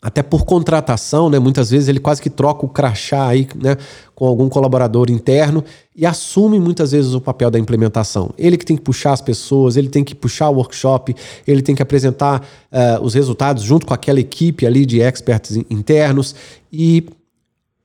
até 0.02 0.22
por 0.22 0.46
contratação, 0.46 1.30
né? 1.30 1.40
muitas 1.40 1.72
vezes 1.72 1.88
ele 1.88 2.00
quase 2.00 2.22
que 2.22 2.30
troca 2.30 2.66
o 2.66 2.70
crachá 2.70 3.28
aí, 3.28 3.48
né? 3.56 3.78
com 4.14 4.28
algum 4.28 4.48
colaborador 4.50 5.10
interno 5.10 5.64
e 5.96 6.06
assume 6.06 6.60
muitas 6.60 6.92
vezes 6.92 7.14
o 7.14 7.22
papel 7.22 7.50
da 7.50 7.58
implementação. 7.58 8.32
Ele 8.38 8.58
que 8.58 8.66
tem 8.66 8.76
que 8.76 8.84
puxar 8.84 9.14
as 9.14 9.22
pessoas, 9.22 9.78
ele 9.78 9.90
tem 9.90 10.04
que 10.04 10.14
puxar 10.14 10.50
o 10.50 10.56
workshop, 10.56 11.16
ele 11.48 11.62
tem 11.62 11.74
que 11.74 11.82
apresentar 11.82 12.42
uh, 12.72 13.02
os 13.02 13.14
resultados 13.14 13.64
junto 13.64 13.86
com 13.86 13.94
aquela 13.94 14.20
equipe 14.20 14.66
ali 14.66 14.86
de 14.86 15.02
experts 15.02 15.56
internos 15.70 16.36
e 16.72 17.06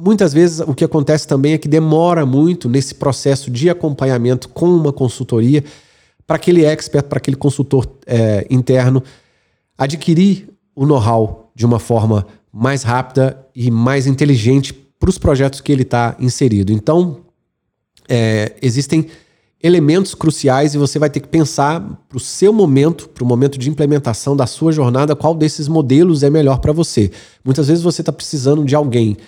Muitas 0.02 0.32
vezes 0.32 0.60
o 0.60 0.74
que 0.74 0.84
acontece 0.84 1.26
também 1.26 1.52
é 1.52 1.58
que 1.58 1.68
demora 1.68 2.24
muito 2.24 2.70
nesse 2.70 2.94
processo 2.94 3.50
de 3.50 3.68
acompanhamento 3.68 4.48
com 4.48 4.66
uma 4.66 4.92
consultoria 4.92 5.62
para 6.26 6.36
aquele 6.36 6.64
expert, 6.64 7.06
para 7.06 7.18
aquele 7.18 7.36
consultor 7.36 7.86
é, 8.06 8.46
interno 8.48 9.02
adquirir 9.76 10.48
o 10.74 10.86
know-how 10.86 11.52
de 11.54 11.66
uma 11.66 11.78
forma 11.78 12.26
mais 12.50 12.82
rápida 12.82 13.46
e 13.54 13.70
mais 13.70 14.06
inteligente 14.06 14.72
para 14.72 15.10
os 15.10 15.18
projetos 15.18 15.60
que 15.60 15.70
ele 15.70 15.82
está 15.82 16.16
inserido. 16.18 16.72
Então, 16.72 17.18
é, 18.08 18.54
existem 18.62 19.06
elementos 19.62 20.14
cruciais 20.14 20.74
e 20.74 20.78
você 20.78 20.98
vai 20.98 21.10
ter 21.10 21.20
que 21.20 21.28
pensar 21.28 21.80
para 22.08 22.16
o 22.16 22.20
seu 22.20 22.52
momento, 22.54 23.06
para 23.08 23.22
o 23.22 23.26
momento 23.26 23.58
de 23.58 23.68
implementação 23.68 24.34
da 24.34 24.46
sua 24.46 24.72
jornada, 24.72 25.14
qual 25.14 25.34
desses 25.34 25.68
modelos 25.68 26.22
é 26.22 26.30
melhor 26.30 26.58
para 26.58 26.72
você. 26.72 27.10
Muitas 27.44 27.68
vezes 27.68 27.82
você 27.82 28.00
está 28.00 28.12
precisando 28.12 28.64
de 28.64 28.74
alguém 28.74 29.18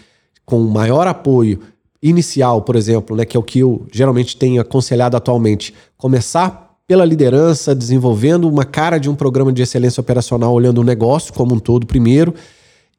com 0.45 0.61
maior 0.61 1.07
apoio 1.07 1.61
inicial, 2.03 2.63
por 2.63 2.77
exemplo, 2.77 3.17
né, 3.17 3.25
que 3.25 3.37
é 3.37 3.41
o 3.41 3.43
que 3.43 3.61
eu 3.61 3.87
geralmente 3.93 4.37
tenho 4.37 4.61
aconselhado 4.61 5.17
atualmente, 5.17 5.73
começar 5.97 6.77
pela 6.87 7.05
liderança, 7.05 7.75
desenvolvendo 7.75 8.49
uma 8.49 8.65
cara 8.65 8.99
de 8.99 9.09
um 9.09 9.15
programa 9.15 9.53
de 9.53 9.63
excelência 9.63 10.01
operacional, 10.01 10.53
olhando 10.53 10.79
o 10.81 10.85
negócio 10.85 11.33
como 11.33 11.55
um 11.55 11.59
todo 11.59 11.87
primeiro, 11.87 12.35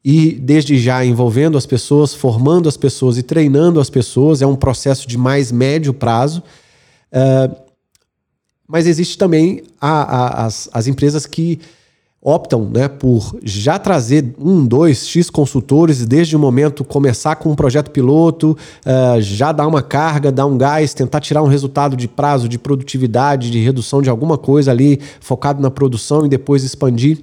e 0.04 0.32
desde 0.32 0.78
já 0.78 1.04
envolvendo 1.04 1.56
as 1.56 1.66
pessoas, 1.66 2.14
formando 2.14 2.68
as 2.68 2.76
pessoas 2.76 3.18
e 3.18 3.22
treinando 3.22 3.78
as 3.78 3.90
pessoas, 3.90 4.42
é 4.42 4.46
um 4.46 4.56
processo 4.56 5.06
de 5.06 5.16
mais 5.16 5.52
médio 5.52 5.94
prazo. 5.94 6.42
Uh, 7.12 7.54
Mas 8.66 8.86
existe 8.86 9.16
também 9.16 9.62
a, 9.80 10.02
a, 10.02 10.46
as, 10.46 10.68
as 10.72 10.86
empresas 10.86 11.26
que 11.26 11.60
optam 12.26 12.70
né, 12.72 12.88
por 12.88 13.36
já 13.42 13.78
trazer 13.78 14.34
um, 14.38 14.64
dois, 14.64 15.06
X 15.06 15.28
consultores 15.28 16.06
desde 16.06 16.34
o 16.34 16.38
momento 16.38 16.82
começar 16.82 17.36
com 17.36 17.50
um 17.50 17.54
projeto 17.54 17.90
piloto, 17.90 18.56
uh, 18.86 19.20
já 19.20 19.52
dar 19.52 19.66
uma 19.66 19.82
carga, 19.82 20.32
dar 20.32 20.46
um 20.46 20.56
gás, 20.56 20.94
tentar 20.94 21.20
tirar 21.20 21.42
um 21.42 21.46
resultado 21.46 21.94
de 21.94 22.08
prazo, 22.08 22.48
de 22.48 22.58
produtividade, 22.58 23.50
de 23.50 23.62
redução 23.62 24.00
de 24.00 24.08
alguma 24.08 24.38
coisa 24.38 24.70
ali, 24.70 24.98
focado 25.20 25.60
na 25.60 25.70
produção 25.70 26.24
e 26.24 26.28
depois 26.30 26.64
expandir. 26.64 27.18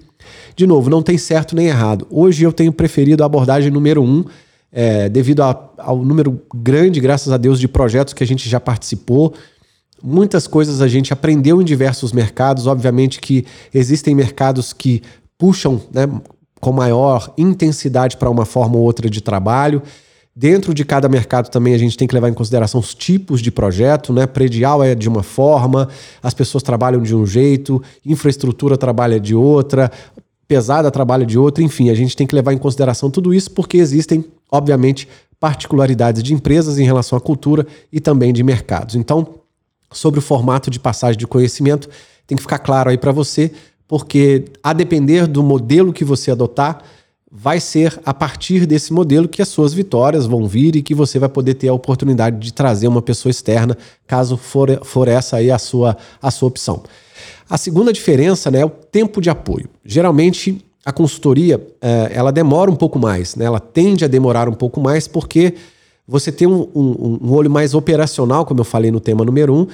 De 0.55 0.67
novo, 0.67 0.88
não 0.88 1.01
tem 1.01 1.17
certo 1.17 1.55
nem 1.55 1.65
errado. 1.65 2.05
Hoje 2.08 2.43
eu 2.43 2.53
tenho 2.53 2.72
preferido 2.72 3.24
a 3.24 3.25
abordagem 3.25 3.72
número 3.72 4.03
um, 4.03 4.24
é, 4.72 5.10
devido 5.10 5.41
a, 5.41 5.70
ao 5.79 5.98
número 6.05 6.39
grande, 6.53 7.00
graças 7.00 7.34
a 7.34 7.38
Deus, 7.38 7.60
de 7.60 7.67
projetos 7.67 8.13
que 8.13 8.24
a 8.24 8.27
gente 8.27 8.48
já 8.48 8.60
participou. 8.60 9.34
Muitas 10.03 10.48
coisas 10.48 10.81
a 10.81 10.88
gente 10.88 11.13
aprendeu 11.13 11.62
em 11.62 11.65
diversos 11.65 12.12
mercados. 12.12 12.67
Obviamente 12.67 13.20
que 13.20 13.46
existem 13.74 14.15
mercados 14.15 14.74
que 14.74 15.01
puxam 15.38 15.81
né, 15.93 16.08
com 16.60 16.72
maior 16.72 17.34
intensidade 17.38 18.17
para 18.17 18.29
uma 18.29 18.46
forma 18.46 18.77
ou 18.77 18.84
outra 18.84 19.10
de 19.10 19.22
trabalho. 19.22 19.81
Dentro 20.34 20.74
de 20.74 20.86
cada 20.86 21.10
mercado 21.10 21.50
também 21.50 21.74
a 21.74 21.77
gente 21.77 21.98
tem 21.98 22.08
que 22.08 22.13
levar 22.13 22.29
em 22.29 22.34
consideração 22.34 22.79
os 22.79 22.93
tipos 22.93 23.41
de 23.41 23.51
projeto, 23.51 24.13
né? 24.13 24.25
Predial 24.25 24.81
é 24.81 24.96
de 24.96 25.10
uma 25.10 25.24
forma, 25.24 25.89
as 26.24 26.34
pessoas 26.34 26.63
trabalham 26.63 27.01
de 27.01 27.13
um 27.13 27.25
jeito, 27.25 27.84
infraestrutura 28.05 28.77
trabalha 28.77 29.20
de 29.20 29.36
outra, 29.36 29.91
pesada 30.48 30.89
trabalha 30.89 31.25
de 31.25 31.38
outra, 31.38 31.63
enfim, 31.63 31.89
a 31.89 31.93
gente 31.93 32.15
tem 32.15 32.25
que 32.25 32.36
levar 32.36 32.53
em 32.53 32.58
consideração 32.58 33.12
tudo 33.12 33.34
isso 33.34 33.51
porque 33.51 33.77
existem, 33.77 34.24
obviamente, 34.50 35.08
particularidades 35.38 36.24
de 36.24 36.34
empresas 36.34 36.77
em 36.77 36.86
relação 36.86 37.17
à 37.17 37.22
cultura 37.22 37.67
e 37.91 38.00
também 38.00 38.31
de 38.31 38.43
mercados. 38.43 38.96
Então, 38.96 39.40
sobre 39.91 40.19
o 40.19 40.24
formato 40.24 40.69
de 40.69 40.79
passagem 40.79 41.17
de 41.17 41.27
conhecimento, 41.27 41.89
tem 42.25 42.36
que 42.36 42.41
ficar 42.41 42.60
claro 42.60 42.89
aí 42.89 42.98
para 42.98 43.12
você, 43.12 43.51
porque 43.88 44.45
a 44.63 44.74
depender 44.74 45.27
do 45.27 45.43
modelo 45.43 45.91
que 45.91 46.05
você 46.05 46.31
adotar, 46.31 46.81
vai 47.31 47.62
ser 47.62 47.98
a 48.05 48.13
partir 48.13 48.65
desse 48.65 48.91
modelo 48.91 49.27
que 49.27 49.41
as 49.41 49.48
suas 49.48 49.74
vitórias 49.74 50.25
vão 50.25 50.45
vir 50.45 50.75
e 50.75 50.81
que 50.81 50.93
você 50.93 51.17
vai 51.17 51.29
poder 51.29 51.53
ter 51.53 51.69
a 51.69 51.74
oportunidade 51.74 52.38
de 52.38 52.53
trazer 52.53 52.88
uma 52.89 53.01
pessoa 53.01 53.31
externa, 53.31 53.77
caso 54.05 54.36
for, 54.36 54.83
for 54.83 55.07
essa 55.07 55.38
aí 55.38 55.50
a 55.50 55.57
sua, 55.57 55.95
a 56.21 56.29
sua 56.29 56.50
opção. 56.50 56.83
A 57.50 57.57
segunda 57.57 57.93
diferença 57.93 58.51
né, 58.51 58.60
é 58.60 58.65
o 58.65 58.69
tempo 58.69 59.21
de 59.21 59.29
apoio. 59.29 59.69
Geralmente, 59.86 60.63
a 60.86 60.91
consultoria 60.91 61.62
eh, 61.81 62.12
ela 62.13 62.31
demora 62.31 62.69
um 62.69 62.75
pouco 62.75 63.00
mais, 63.00 63.36
né? 63.36 63.45
ela 63.45 63.60
tende 63.60 64.03
a 64.03 64.07
demorar 64.07 64.50
um 64.50 64.53
pouco 64.53 64.81
mais 64.81 65.07
porque 65.07 65.53
você 66.12 66.30
tem 66.30 66.46
um, 66.46 66.68
um, 66.75 67.20
um 67.24 67.32
olho 67.32 67.50
mais 67.50 67.74
operacional, 67.74 68.46
como 68.46 68.60
eu 68.60 68.65
falei 68.65 68.91
no 68.91 69.00
tema 69.00 69.24
número 69.24 69.56
um, 69.56 69.65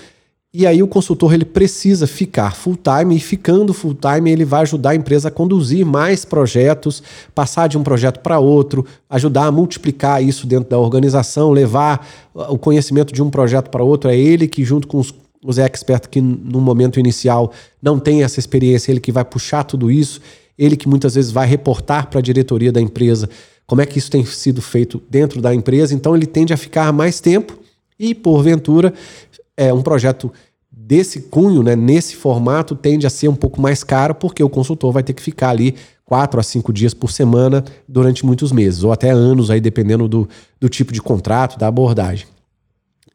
e 0.54 0.68
aí 0.68 0.84
o 0.84 0.88
consultor 0.88 1.34
ele 1.34 1.44
precisa 1.44 2.06
ficar 2.06 2.56
full 2.56 2.78
time 2.78 3.16
e 3.16 3.20
ficando 3.20 3.74
full 3.74 3.96
time 3.96 4.32
ele 4.32 4.46
vai 4.46 4.62
ajudar 4.62 4.92
a 4.92 4.96
empresa 4.96 5.30
a 5.30 5.32
conduzir 5.32 5.84
mais 5.84 6.26
projetos, 6.26 7.02
passar 7.34 7.68
de 7.68 7.76
um 7.76 7.82
projeto 7.82 8.20
para 8.20 8.38
outro, 8.38 8.86
ajudar 9.10 9.46
a 9.46 9.52
multiplicar 9.52 10.24
isso 10.24 10.46
dentro 10.46 10.70
da 10.70 10.78
organização, 10.78 11.50
levar 11.50 12.08
o 12.36 12.58
conhecimento 12.58 13.12
de 13.12 13.24
um 13.24 13.32
projeto 13.32 13.72
para 13.72 13.84
outro. 13.84 14.08
É 14.08 14.16
ele 14.16 14.48
que 14.48 14.64
junto 14.64 14.88
com 14.88 15.00
os, 15.00 15.12
os 15.44 15.58
experts 15.58 16.08
que 16.08 16.22
no 16.22 16.62
momento 16.62 17.00
inicial 17.00 17.52
não 17.82 17.98
tem 17.98 18.24
essa 18.24 18.40
experiência, 18.40 18.92
ele 18.92 19.00
que 19.00 19.12
vai 19.12 19.26
puxar 19.26 19.64
tudo 19.64 19.90
isso, 19.90 20.22
ele 20.56 20.78
que 20.78 20.88
muitas 20.88 21.16
vezes 21.16 21.32
vai 21.32 21.48
reportar 21.48 22.12
para 22.12 22.20
a 22.20 22.24
diretoria 22.24 22.72
da 22.72 22.80
empresa 22.80 23.28
como 23.68 23.82
é 23.82 23.86
que 23.86 24.00
isso 24.00 24.10
tem 24.10 24.26
sido 24.26 24.62
feito 24.62 25.04
dentro 25.10 25.42
da 25.42 25.54
empresa. 25.54 25.94
Então 25.94 26.16
ele 26.16 26.26
tende 26.26 26.54
a 26.54 26.58
ficar 26.58 26.92
mais 26.94 27.20
tempo 27.20 27.60
e, 28.00 28.16
porventura, 28.16 28.94
é 29.56 29.74
um 29.74 29.82
projeto 29.82 30.32
desse 30.72 31.24
cunho, 31.24 31.62
né, 31.62 31.76
nesse 31.76 32.16
formato, 32.16 32.74
tende 32.74 33.06
a 33.06 33.10
ser 33.10 33.28
um 33.28 33.36
pouco 33.36 33.60
mais 33.60 33.84
caro, 33.84 34.16
porque 34.16 34.42
o 34.42 34.50
consultor 34.50 34.94
vai 34.94 35.04
ter 35.04 35.12
que 35.12 35.22
ficar 35.22 35.50
ali 35.50 35.76
quatro 36.06 36.40
a 36.40 36.44
cinco 36.44 36.72
dias 36.72 36.94
por 36.94 37.12
semana 37.12 37.66
durante 37.86 38.26
muitos 38.26 38.54
meses, 38.54 38.86
ou 38.86 38.94
até 38.94 39.10
anos, 39.10 39.52
aí 39.52 39.60
dependendo 39.60 40.08
do, 40.08 40.30
do 40.58 40.70
tipo 40.70 40.94
de 40.94 41.02
contrato, 41.02 41.60
da 41.60 41.68
abordagem. 41.68 42.26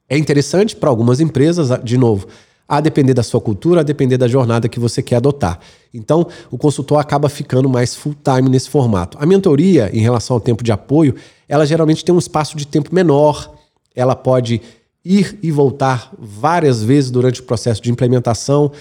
É 0.06 0.18
interessante 0.18 0.76
para 0.76 0.90
algumas 0.90 1.18
empresas, 1.18 1.70
de 1.82 1.96
novo, 1.96 2.26
a 2.72 2.80
depender 2.80 3.12
da 3.12 3.22
sua 3.22 3.38
cultura, 3.38 3.80
a 3.80 3.84
depender 3.84 4.16
da 4.16 4.26
jornada 4.26 4.66
que 4.66 4.80
você 4.80 5.02
quer 5.02 5.16
adotar. 5.16 5.60
Então, 5.92 6.26
o 6.50 6.56
consultor 6.56 6.98
acaba 6.98 7.28
ficando 7.28 7.68
mais 7.68 7.94
full 7.94 8.14
time 8.24 8.48
nesse 8.48 8.70
formato. 8.70 9.18
A 9.20 9.26
mentoria, 9.26 9.90
em 9.92 10.00
relação 10.00 10.36
ao 10.36 10.40
tempo 10.40 10.64
de 10.64 10.72
apoio, 10.72 11.14
ela 11.46 11.66
geralmente 11.66 12.02
tem 12.02 12.14
um 12.14 12.18
espaço 12.18 12.56
de 12.56 12.66
tempo 12.66 12.88
menor, 12.94 13.54
ela 13.94 14.16
pode 14.16 14.62
ir 15.04 15.38
e 15.42 15.50
voltar 15.50 16.14
várias 16.18 16.82
vezes 16.82 17.10
durante 17.10 17.42
o 17.42 17.44
processo 17.44 17.82
de 17.82 17.90
implementação 17.90 18.72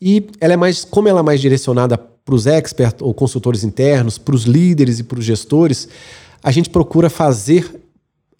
e 0.00 0.28
ela 0.40 0.52
é 0.52 0.56
mais, 0.56 0.84
como 0.84 1.08
ela 1.08 1.18
é 1.18 1.22
mais 1.24 1.40
direcionada 1.40 1.98
para 1.98 2.34
os 2.36 2.46
experts 2.46 3.02
ou 3.02 3.12
consultores 3.12 3.64
internos, 3.64 4.16
para 4.16 4.36
os 4.36 4.44
líderes 4.44 5.00
e 5.00 5.02
para 5.02 5.18
os 5.18 5.24
gestores, 5.24 5.88
a 6.40 6.52
gente 6.52 6.70
procura 6.70 7.10
fazer 7.10 7.68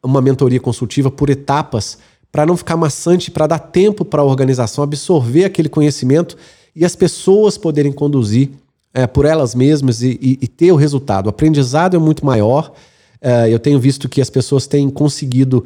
uma 0.05 0.23
mentoria 0.23 0.61
consultiva 0.61 1.11
por 1.11 1.31
etapas 1.31 1.99
para 2.33 2.47
não 2.47 2.57
ficar 2.57 2.77
maçante, 2.77 3.31
para 3.31 3.47
dar 3.47 3.59
tempo 3.59 4.05
para 4.05 4.23
a 4.23 4.25
organização 4.25 4.85
absorver 4.85 5.45
aquele 5.45 5.69
conhecimento 5.69 6.37
e 6.75 6.85
as 6.85 6.95
pessoas 6.95 7.59
poderem 7.59 7.93
conduzir 7.93 8.51
é, 8.95 9.07
por 9.07 9.25
elas 9.25 9.55
mesmas 9.55 10.03
e, 10.03 10.19
e, 10.21 10.39
e, 10.43 10.49
ter 10.49 10.73
o 10.73 10.77
resultado. 10.77 11.27
O 11.27 11.31
aprendizado 11.31 11.97
é 11.97 11.99
muito 11.99 12.25
maior. 12.25 12.73
É, 13.21 13.53
eu 13.53 13.59
tenho 13.59 13.79
visto 13.79 14.09
que 14.09 14.21
as 14.21 14.31
pessoas 14.31 14.67
têm 14.67 14.89
conseguido, 14.89 15.65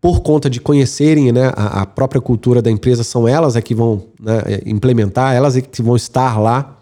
por 0.00 0.20
conta 0.20 0.48
de 0.48 0.60
conhecerem 0.60 1.30
né, 1.32 1.52
a, 1.54 1.82
a, 1.82 1.86
própria 1.86 2.20
cultura 2.20 2.60
da 2.60 2.70
empresa, 2.70 3.04
são 3.04 3.28
elas 3.28 3.56
é 3.56 3.62
que 3.62 3.74
vão 3.74 4.04
né, 4.18 4.42
é, 4.46 4.62
implementar, 4.66 5.34
elas 5.34 5.56
é 5.56 5.60
que 5.60 5.82
vão 5.82 5.96
estar 5.96 6.38
lá, 6.38 6.78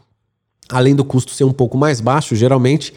além 0.69 0.95
do 0.95 1.05
custo 1.05 1.33
ser 1.33 1.45
um 1.45 1.53
pouco 1.53 1.77
mais 1.77 2.01
baixo, 2.01 2.35
geralmente 2.37 2.93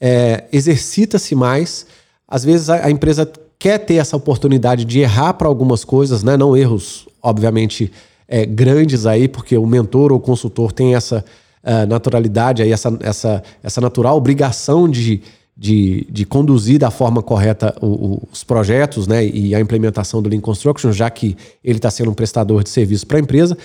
é, 0.00 0.44
exercita-se 0.52 1.34
mais. 1.34 1.86
Às 2.26 2.44
vezes 2.44 2.70
a, 2.70 2.86
a 2.86 2.90
empresa 2.90 3.30
quer 3.64 3.78
ter 3.78 3.94
essa 3.94 4.14
oportunidade 4.14 4.84
de 4.84 5.00
errar 5.00 5.32
para 5.32 5.48
algumas 5.48 5.84
coisas, 5.84 6.22
né? 6.22 6.36
Não 6.36 6.54
erros, 6.54 7.08
obviamente, 7.22 7.90
é, 8.28 8.44
grandes 8.44 9.06
aí, 9.06 9.26
porque 9.26 9.56
o 9.56 9.64
mentor 9.64 10.12
ou 10.12 10.18
o 10.18 10.20
consultor 10.20 10.70
tem 10.70 10.94
essa 10.94 11.24
uh, 11.62 11.86
naturalidade 11.88 12.60
aí, 12.60 12.70
essa, 12.70 12.94
essa, 13.00 13.42
essa 13.62 13.80
natural 13.80 14.18
obrigação 14.18 14.86
de, 14.86 15.22
de, 15.56 16.06
de 16.10 16.26
conduzir 16.26 16.78
da 16.78 16.90
forma 16.90 17.22
correta 17.22 17.74
o, 17.80 17.86
o, 17.86 18.28
os 18.30 18.44
projetos, 18.44 19.06
né? 19.06 19.24
E 19.24 19.54
a 19.54 19.60
implementação 19.60 20.20
do 20.20 20.28
Lean 20.28 20.42
Construction, 20.42 20.92
já 20.92 21.08
que 21.08 21.34
ele 21.64 21.78
está 21.78 21.90
sendo 21.90 22.10
um 22.10 22.14
prestador 22.14 22.62
de 22.62 22.68
serviço 22.68 23.06
para 23.06 23.16
a 23.16 23.20
empresa. 23.22 23.56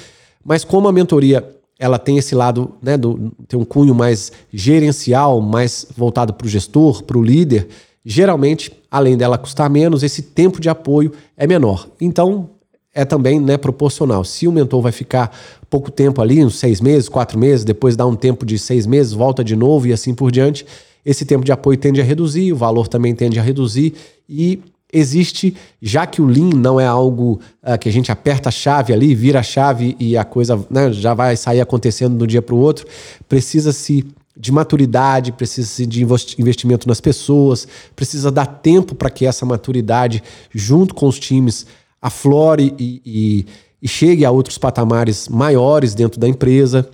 Mas 0.46 0.64
como 0.64 0.88
a 0.88 0.94
mentoria 0.94 1.46
ela 1.78 2.00
tem 2.00 2.18
esse 2.18 2.36
lado, 2.36 2.72
né, 2.82 2.98
do, 2.98 3.34
tem 3.48 3.60
um 3.60 3.66
cunho 3.66 3.96
mais 3.96 4.32
gerencial, 4.52 5.42
mais 5.42 5.88
voltado 5.96 6.34
para 6.34 6.46
o 6.46 6.50
gestor, 6.50 7.04
para 7.04 7.18
o 7.18 7.24
líder, 7.24 7.68
geralmente, 8.06 8.72
além 8.90 9.18
dela 9.18 9.38
custar 9.38 9.70
menos, 9.70 10.04
esse 10.04 10.22
tempo 10.22 10.60
de 10.60 10.70
apoio 10.70 11.12
é 11.36 11.46
menor. 11.46 11.88
Então, 12.00 12.50
é 12.94 13.06
também 13.06 13.40
né, 13.40 13.58
proporcional. 13.58 14.24
Se 14.24 14.48
o 14.48 14.52
mentor 14.52 14.82
vai 14.82 14.92
ficar 14.92 15.32
pouco 15.70 15.92
tempo 15.92 16.22
ali, 16.22 16.44
uns 16.44 16.58
seis 16.58 16.82
meses, 16.82 17.08
quatro 17.08 17.38
meses, 17.38 17.64
depois 17.64 17.96
dá 17.96 18.06
um 18.06 18.16
tempo 18.16 18.46
de 18.46 18.58
seis 18.58 18.86
meses, 18.86 19.14
volta 19.14 19.44
de 19.44 19.56
novo 19.56 19.88
e 19.88 19.94
assim 19.94 20.14
por 20.14 20.32
diante, 20.32 20.66
esse 21.06 21.26
tempo 21.26 21.46
de 21.46 21.52
apoio 21.52 21.78
tende 21.78 22.02
a 22.02 22.04
reduzir, 22.04 22.52
o 22.52 22.56
valor 22.56 22.88
também 22.88 23.16
tende 23.16 23.40
a 23.40 23.44
reduzir 23.44 23.94
e 24.28 24.60
existe, 24.92 25.56
já 25.82 26.08
que 26.08 26.22
o 26.22 26.26
Lean 26.26 26.50
não 26.56 26.80
é 26.80 26.86
algo 26.86 27.40
uh, 27.64 27.78
que 27.78 27.88
a 27.88 27.92
gente 27.92 28.12
aperta 28.12 28.50
a 28.50 28.52
chave 28.52 28.92
ali, 28.92 29.14
vira 29.14 29.40
a 29.40 29.44
chave 29.44 29.96
e 30.00 30.18
a 30.18 30.26
coisa 30.26 30.60
né, 30.70 30.92
já 30.92 31.14
vai 31.14 31.36
sair 31.36 31.62
acontecendo 31.62 32.18
de 32.18 32.24
um 32.24 32.28
dia 32.28 32.42
para 32.42 32.56
o 32.56 32.60
outro, 32.60 32.88
precisa-se 33.28 34.06
de 34.40 34.54
maturidade, 34.54 35.34
precisa 35.34 35.86
de 35.86 36.02
investimento 36.40 36.88
nas 36.88 37.02
pessoas, 37.02 37.68
precisa 37.94 38.32
dar 38.32 38.46
tempo 38.46 38.96
para 38.96 39.10
que 39.10 39.26
essa 39.26 39.46
maturidade, 39.46 40.24
junto 40.56 40.96
com 40.96 41.08
os 41.08 41.20
times, 41.20 41.66
aflore 42.02 42.74
e, 42.80 43.02
e, 43.06 43.46
e, 43.82 43.88
chegue 43.88 44.24
a 44.24 44.32
outros 44.32 44.58
patamares 44.58 45.28
maiores 45.28 45.94
dentro 45.94 46.18
da 46.18 46.28
empresa, 46.28 46.90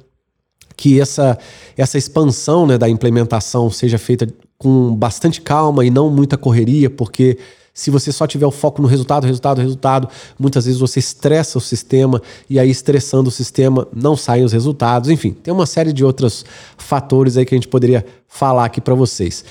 que 0.75 0.99
essa, 0.99 1.37
essa 1.77 1.99
expansão 1.99 2.65
né, 2.65 2.79
da 2.79 2.89
implementação 2.89 3.69
seja 3.69 3.99
feita 3.99 4.27
com 4.57 4.95
bastante 4.95 5.39
calma 5.39 5.85
e 5.85 5.91
não 5.91 6.09
muita 6.09 6.37
correria, 6.37 6.89
porque 6.89 7.37
se 7.75 7.91
você 7.91 8.09
só 8.09 8.25
tiver 8.25 8.45
o 8.45 8.51
foco 8.51 8.81
no 8.81 8.87
resultado, 8.87 9.25
resultado, 9.25 9.59
resultado, 9.59 10.07
muitas 10.39 10.63
vezes 10.63 10.79
você 10.79 10.97
estressa 10.97 11.57
o 11.57 11.61
sistema 11.61 12.21
e 12.49 12.57
aí 12.57 12.71
estressando 12.71 13.27
o 13.27 13.31
sistema 13.31 13.85
não 13.93 14.15
saem 14.15 14.45
os 14.45 14.53
resultados. 14.53 15.09
Enfim, 15.09 15.33
tem 15.33 15.53
uma 15.53 15.65
série 15.65 15.91
de 15.91 16.03
outros 16.03 16.45
fatores 16.77 17.35
aí 17.35 17.45
que 17.45 17.53
a 17.53 17.57
gente 17.57 17.67
poderia 17.67 18.05
falar 18.29 18.63
aqui 18.63 18.79
para 18.79 18.95
vocês. 18.95 19.43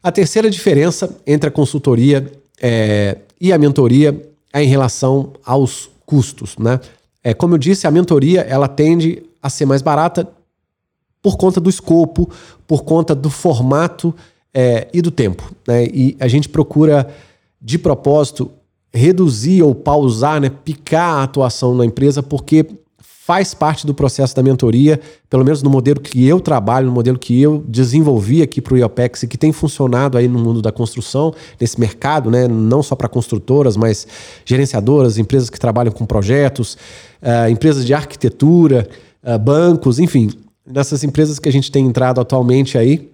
A 0.00 0.12
terceira 0.12 0.48
diferença 0.48 1.10
entre 1.26 1.48
a 1.48 1.52
consultoria 1.52 2.30
é, 2.62 3.18
e 3.40 3.52
a 3.52 3.58
mentoria 3.58 4.16
é 4.52 4.62
em 4.62 4.68
relação 4.68 5.32
aos 5.44 5.90
custos, 6.06 6.56
né? 6.56 6.78
É, 7.22 7.34
como 7.34 7.54
eu 7.54 7.58
disse, 7.58 7.88
a 7.88 7.90
mentoria 7.90 8.42
ela 8.42 8.68
tende 8.68 9.24
a 9.42 9.50
ser 9.50 9.66
mais 9.66 9.82
barata 9.82 10.28
por 11.20 11.36
conta 11.36 11.60
do 11.60 11.68
escopo, 11.68 12.30
por 12.68 12.84
conta 12.84 13.12
do 13.12 13.28
formato 13.28 14.14
é, 14.54 14.86
e 14.94 15.02
do 15.02 15.10
tempo. 15.10 15.52
Né? 15.66 15.86
E 15.86 16.16
a 16.20 16.28
gente 16.28 16.48
procura 16.48 17.12
de 17.60 17.78
propósito, 17.78 18.50
reduzir 18.92 19.62
ou 19.62 19.74
pausar, 19.74 20.40
né, 20.40 20.50
picar 20.50 21.16
a 21.16 21.22
atuação 21.24 21.74
na 21.74 21.84
empresa, 21.84 22.22
porque 22.22 22.66
faz 23.26 23.52
parte 23.52 23.84
do 23.84 23.92
processo 23.92 24.36
da 24.36 24.42
mentoria, 24.42 25.00
pelo 25.28 25.44
menos 25.44 25.60
no 25.60 25.68
modelo 25.68 26.00
que 26.00 26.24
eu 26.24 26.38
trabalho, 26.38 26.86
no 26.86 26.92
modelo 26.92 27.18
que 27.18 27.42
eu 27.42 27.64
desenvolvi 27.66 28.40
aqui 28.40 28.60
para 28.60 28.74
o 28.74 28.78
IOPEX 28.78 29.24
e 29.24 29.26
que 29.26 29.36
tem 29.36 29.50
funcionado 29.50 30.16
aí 30.16 30.28
no 30.28 30.38
mundo 30.38 30.62
da 30.62 30.70
construção, 30.70 31.34
nesse 31.60 31.80
mercado, 31.80 32.30
né? 32.30 32.46
não 32.46 32.84
só 32.84 32.94
para 32.94 33.08
construtoras, 33.08 33.76
mas 33.76 34.06
gerenciadoras, 34.44 35.18
empresas 35.18 35.50
que 35.50 35.58
trabalham 35.58 35.92
com 35.92 36.06
projetos, 36.06 36.78
uh, 37.20 37.50
empresas 37.50 37.84
de 37.84 37.92
arquitetura, 37.92 38.88
uh, 39.24 39.36
bancos, 39.36 39.98
enfim, 39.98 40.30
nessas 40.64 41.02
empresas 41.02 41.40
que 41.40 41.48
a 41.48 41.52
gente 41.52 41.72
tem 41.72 41.84
entrado 41.84 42.20
atualmente 42.20 42.78
aí, 42.78 43.10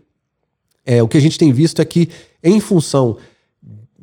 é, 0.85 1.03
o 1.03 1.09
que 1.09 1.17
a 1.17 1.21
gente 1.21 1.39
tem 1.39 1.53
visto 1.53 1.81
é 1.81 1.87
que, 1.87 2.11
em 2.45 2.61
função 2.61 3.17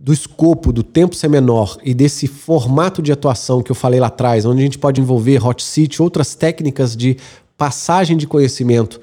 do 0.01 0.13
escopo 0.13 0.71
do 0.71 0.81
tempo 0.81 1.13
ser 1.13 1.27
menor 1.27 1.77
e 1.83 1.93
desse 1.93 2.25
formato 2.25 3.01
de 3.01 3.11
atuação 3.11 3.61
que 3.61 3.69
eu 3.69 3.75
falei 3.75 3.99
lá 3.99 4.07
atrás, 4.07 4.45
onde 4.45 4.61
a 4.61 4.63
gente 4.63 4.79
pode 4.79 5.01
envolver 5.01 5.45
hot 5.45 5.61
seat, 5.61 6.01
outras 6.01 6.35
técnicas 6.35 6.95
de 6.95 7.17
passagem 7.57 8.15
de 8.15 8.25
conhecimento 8.25 9.01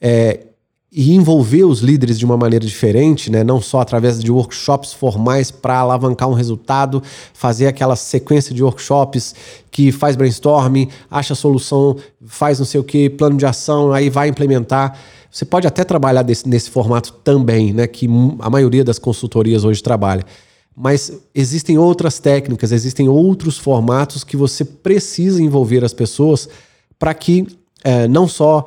é, 0.00 0.46
e 0.98 1.14
envolver 1.14 1.62
os 1.64 1.80
líderes 1.80 2.18
de 2.18 2.24
uma 2.24 2.38
maneira 2.38 2.64
diferente, 2.64 3.30
né? 3.30 3.44
não 3.44 3.60
só 3.60 3.80
através 3.80 4.18
de 4.18 4.32
workshops 4.32 4.94
formais 4.94 5.50
para 5.50 5.76
alavancar 5.76 6.26
um 6.26 6.32
resultado, 6.32 7.02
fazer 7.34 7.66
aquela 7.66 7.94
sequência 7.94 8.54
de 8.54 8.62
workshops 8.62 9.34
que 9.70 9.92
faz 9.92 10.16
brainstorming, 10.16 10.88
acha 11.10 11.34
solução, 11.34 11.98
faz 12.24 12.58
não 12.58 12.64
sei 12.64 12.80
o 12.80 12.84
que, 12.84 13.10
plano 13.10 13.36
de 13.36 13.44
ação, 13.44 13.92
aí 13.92 14.08
vai 14.08 14.28
implementar. 14.28 14.98
Você 15.30 15.44
pode 15.44 15.66
até 15.66 15.84
trabalhar 15.84 16.22
desse, 16.22 16.48
nesse 16.48 16.70
formato 16.70 17.12
também, 17.22 17.74
né? 17.74 17.86
Que 17.86 18.08
a 18.38 18.48
maioria 18.48 18.82
das 18.82 18.98
consultorias 18.98 19.64
hoje 19.64 19.82
trabalha. 19.82 20.24
Mas 20.74 21.12
existem 21.34 21.76
outras 21.76 22.18
técnicas, 22.18 22.72
existem 22.72 23.06
outros 23.06 23.58
formatos 23.58 24.24
que 24.24 24.36
você 24.36 24.64
precisa 24.64 25.42
envolver 25.42 25.84
as 25.84 25.92
pessoas 25.92 26.48
para 26.98 27.12
que 27.12 27.46
é, 27.84 28.08
não 28.08 28.26
só 28.26 28.64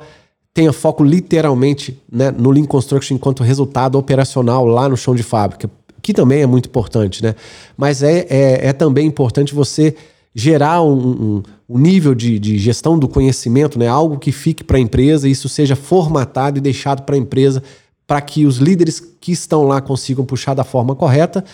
tenha 0.52 0.72
foco 0.72 1.04
literalmente 1.04 2.00
né, 2.10 2.30
no 2.30 2.50
Lean 2.50 2.64
Construction 2.64 3.14
enquanto 3.14 3.42
resultado 3.42 3.96
operacional 3.96 4.66
lá 4.66 4.88
no 4.88 4.96
chão 4.96 5.14
de 5.14 5.22
fábrica, 5.22 5.70
que 6.02 6.12
também 6.12 6.42
é 6.42 6.46
muito 6.46 6.68
importante, 6.68 7.22
né? 7.22 7.34
Mas 7.76 8.02
é, 8.02 8.26
é, 8.28 8.66
é 8.68 8.72
também 8.72 9.06
importante 9.06 9.54
você 9.54 9.94
gerar 10.34 10.82
um, 10.82 10.92
um, 10.92 11.42
um 11.68 11.78
nível 11.78 12.14
de, 12.14 12.38
de, 12.38 12.58
gestão 12.58 12.98
do 12.98 13.08
conhecimento, 13.08 13.78
né? 13.78 13.88
algo 13.88 14.18
que 14.18 14.30
fique 14.30 14.62
para 14.62 14.76
a 14.76 14.80
empresa 14.80 15.28
e 15.28 15.32
isso 15.32 15.48
seja 15.48 15.74
formatado 15.74 16.58
e 16.58 16.60
deixado 16.60 17.02
para 17.02 17.16
a 17.16 17.18
empresa 17.18 17.62
para 18.06 18.20
que 18.20 18.46
os 18.46 18.58
líderes 18.58 19.00
que 19.00 19.32
estão 19.32 19.64
lá 19.64 19.80
consigam 19.80 20.24
puxar 20.24 20.54
da 20.54 20.64
forma 20.64 20.94
correta 20.94 21.44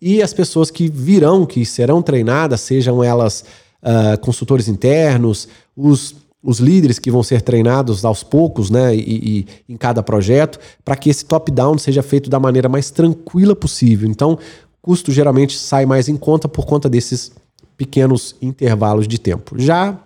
e 0.00 0.22
as 0.22 0.32
pessoas 0.32 0.70
que 0.70 0.88
virão, 0.88 1.46
que 1.46 1.64
serão 1.64 2.02
treinadas, 2.02 2.60
sejam 2.60 3.02
elas 3.02 3.44
uh, 3.82 4.18
consultores 4.20 4.68
internos, 4.68 5.48
os, 5.74 6.14
os 6.46 6.60
líderes 6.60 7.00
que 7.00 7.10
vão 7.10 7.24
ser 7.24 7.42
treinados 7.42 8.04
aos 8.04 8.22
poucos, 8.22 8.70
né, 8.70 8.94
e, 8.94 9.00
e 9.68 9.72
em 9.72 9.76
cada 9.76 10.00
projeto, 10.00 10.60
para 10.84 10.94
que 10.94 11.10
esse 11.10 11.24
top-down 11.24 11.76
seja 11.76 12.04
feito 12.04 12.30
da 12.30 12.38
maneira 12.38 12.68
mais 12.68 12.88
tranquila 12.88 13.56
possível. 13.56 14.08
Então, 14.08 14.38
custo 14.80 15.10
geralmente 15.10 15.58
sai 15.58 15.84
mais 15.84 16.08
em 16.08 16.16
conta 16.16 16.48
por 16.48 16.64
conta 16.64 16.88
desses 16.88 17.32
pequenos 17.76 18.36
intervalos 18.40 19.08
de 19.08 19.18
tempo. 19.18 19.58
Já 19.58 19.98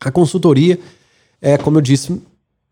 a 0.00 0.12
consultoria, 0.12 0.78
é, 1.40 1.58
como 1.58 1.78
eu 1.78 1.82
disse, 1.82 2.22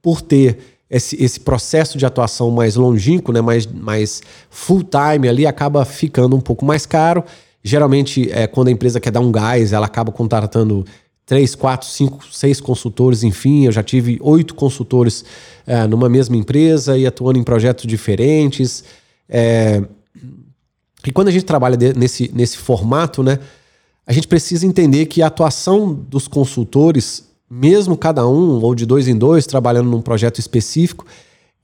por 0.01 0.23
ter 0.23 0.59
esse, 0.89 1.21
esse 1.21 1.41
processo 1.41 1.99
de 1.99 2.07
atuação 2.07 2.49
mais 2.53 2.77
longínquo, 2.77 3.33
né, 3.33 3.41
mais, 3.41 3.67
mais 3.67 4.23
full 4.49 4.85
time 4.85 5.29
ali, 5.29 5.49
acaba 5.49 5.85
ficando 5.85 6.37
um 6.37 6.41
pouco 6.41 6.65
mais 6.65 6.87
caro. 6.87 7.25
Geralmente, 7.61 8.31
é, 8.31 8.47
quando 8.47 8.69
a 8.69 8.71
empresa 8.71 9.01
quer 9.01 9.11
dar 9.11 9.21
um 9.21 9.33
gás, 9.33 9.73
ela 9.73 9.87
acaba 9.87 10.13
contratando 10.13 10.87
três, 11.31 11.55
quatro, 11.55 11.87
cinco, 11.87 12.25
seis 12.33 12.61
consultores, 12.61 13.23
enfim. 13.23 13.65
Eu 13.65 13.71
já 13.71 13.85
tive 13.85 14.19
oito 14.21 14.53
consultores 14.53 15.25
é, 15.65 15.87
numa 15.87 16.09
mesma 16.09 16.37
empresa 16.37 16.99
e 16.99 17.07
atuando 17.07 17.39
em 17.39 17.45
projetos 17.45 17.87
diferentes. 17.87 18.83
É, 19.29 19.81
e 21.07 21.13
quando 21.13 21.29
a 21.29 21.31
gente 21.31 21.45
trabalha 21.45 21.77
de, 21.77 21.93
nesse, 21.93 22.33
nesse 22.35 22.59
formato, 22.59 23.23
né, 23.23 23.39
a 24.05 24.13
gente 24.13 24.27
precisa 24.27 24.67
entender 24.67 25.07
que 25.07 25.23
a 25.23 25.29
atuação 25.29 25.95
dos 25.95 26.27
consultores, 26.27 27.29
mesmo 27.49 27.97
cada 27.97 28.27
um 28.27 28.61
ou 28.61 28.75
de 28.75 28.85
dois 28.85 29.07
em 29.07 29.17
dois, 29.17 29.47
trabalhando 29.47 29.89
num 29.89 30.03
projeto 30.03 30.41
específico, 30.41 31.07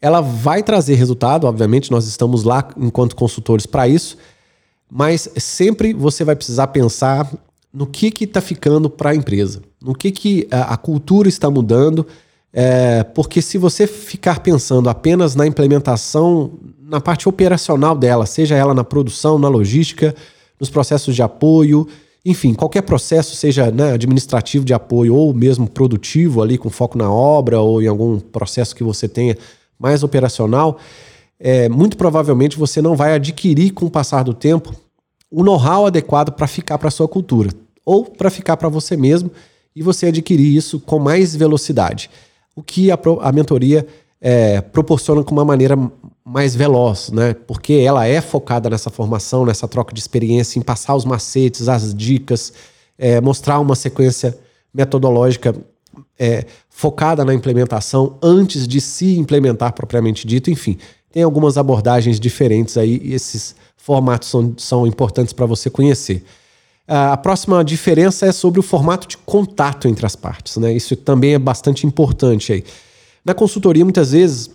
ela 0.00 0.20
vai 0.20 0.62
trazer 0.62 0.94
resultado, 0.94 1.44
obviamente, 1.44 1.90
nós 1.90 2.06
estamos 2.06 2.44
lá 2.44 2.68
enquanto 2.76 3.16
consultores 3.16 3.66
para 3.66 3.88
isso, 3.88 4.16
mas 4.88 5.28
sempre 5.36 5.92
você 5.92 6.22
vai 6.22 6.36
precisar 6.36 6.68
pensar 6.68 7.28
no 7.76 7.86
que 7.86 8.24
está 8.24 8.40
ficando 8.40 8.88
para 8.88 9.10
a 9.10 9.14
empresa, 9.14 9.60
no 9.82 9.94
que, 9.94 10.10
que 10.10 10.48
a, 10.50 10.72
a 10.72 10.76
cultura 10.78 11.28
está 11.28 11.50
mudando, 11.50 12.06
é, 12.50 13.04
porque 13.04 13.42
se 13.42 13.58
você 13.58 13.86
ficar 13.86 14.40
pensando 14.40 14.88
apenas 14.88 15.34
na 15.34 15.46
implementação, 15.46 16.52
na 16.80 17.02
parte 17.02 17.28
operacional 17.28 17.94
dela, 17.94 18.24
seja 18.24 18.56
ela 18.56 18.72
na 18.72 18.82
produção, 18.82 19.38
na 19.38 19.48
logística, 19.48 20.14
nos 20.58 20.70
processos 20.70 21.14
de 21.14 21.20
apoio, 21.20 21.86
enfim, 22.24 22.54
qualquer 22.54 22.80
processo, 22.80 23.36
seja 23.36 23.70
né, 23.70 23.92
administrativo 23.92 24.64
de 24.64 24.72
apoio 24.72 25.14
ou 25.14 25.34
mesmo 25.34 25.68
produtivo, 25.68 26.40
ali 26.40 26.56
com 26.56 26.70
foco 26.70 26.96
na 26.96 27.12
obra 27.12 27.60
ou 27.60 27.82
em 27.82 27.88
algum 27.88 28.18
processo 28.18 28.74
que 28.74 28.82
você 28.82 29.06
tenha 29.06 29.36
mais 29.78 30.02
operacional, 30.02 30.78
é, 31.38 31.68
muito 31.68 31.98
provavelmente 31.98 32.58
você 32.58 32.80
não 32.80 32.96
vai 32.96 33.12
adquirir 33.12 33.72
com 33.72 33.84
o 33.84 33.90
passar 33.90 34.22
do 34.22 34.32
tempo 34.32 34.74
o 35.30 35.44
know-how 35.44 35.84
adequado 35.84 36.32
para 36.32 36.46
ficar 36.46 36.78
para 36.78 36.90
sua 36.90 37.06
cultura 37.06 37.50
ou 37.86 38.04
para 38.04 38.28
ficar 38.28 38.56
para 38.56 38.68
você 38.68 38.96
mesmo 38.96 39.30
e 39.74 39.82
você 39.82 40.06
adquirir 40.06 40.56
isso 40.56 40.80
com 40.80 40.98
mais 40.98 41.36
velocidade. 41.36 42.10
O 42.54 42.62
que 42.62 42.90
a, 42.90 42.98
a 43.20 43.30
mentoria 43.30 43.86
é, 44.20 44.60
proporciona 44.60 45.22
com 45.22 45.32
uma 45.32 45.44
maneira 45.44 45.78
mais 46.24 46.56
veloz, 46.56 47.10
né? 47.10 47.34
Porque 47.34 47.74
ela 47.74 48.06
é 48.06 48.20
focada 48.20 48.68
nessa 48.68 48.90
formação, 48.90 49.46
nessa 49.46 49.68
troca 49.68 49.94
de 49.94 50.00
experiência, 50.00 50.58
em 50.58 50.62
passar 50.62 50.96
os 50.96 51.04
macetes, 51.04 51.68
as 51.68 51.94
dicas, 51.94 52.52
é, 52.98 53.20
mostrar 53.20 53.60
uma 53.60 53.76
sequência 53.76 54.36
metodológica 54.74 55.54
é, 56.18 56.46
focada 56.68 57.24
na 57.24 57.32
implementação 57.32 58.18
antes 58.22 58.66
de 58.66 58.80
se 58.80 59.16
implementar 59.16 59.72
propriamente 59.72 60.26
dito. 60.26 60.50
Enfim, 60.50 60.78
tem 61.12 61.22
algumas 61.22 61.56
abordagens 61.56 62.18
diferentes 62.18 62.76
aí 62.76 63.00
e 63.04 63.14
esses 63.14 63.54
formatos 63.76 64.28
são, 64.28 64.54
são 64.56 64.86
importantes 64.86 65.32
para 65.32 65.46
você 65.46 65.70
conhecer. 65.70 66.24
A 66.88 67.16
próxima 67.16 67.64
diferença 67.64 68.26
é 68.26 68.32
sobre 68.32 68.60
o 68.60 68.62
formato 68.62 69.08
de 69.08 69.16
contato 69.18 69.88
entre 69.88 70.06
as 70.06 70.14
partes, 70.14 70.56
né? 70.56 70.72
Isso 70.72 70.94
também 70.94 71.34
é 71.34 71.38
bastante 71.38 71.86
importante 71.86 72.52
aí. 72.52 72.64
Na 73.24 73.34
consultoria, 73.34 73.84
muitas 73.84 74.12
vezes, 74.12 74.50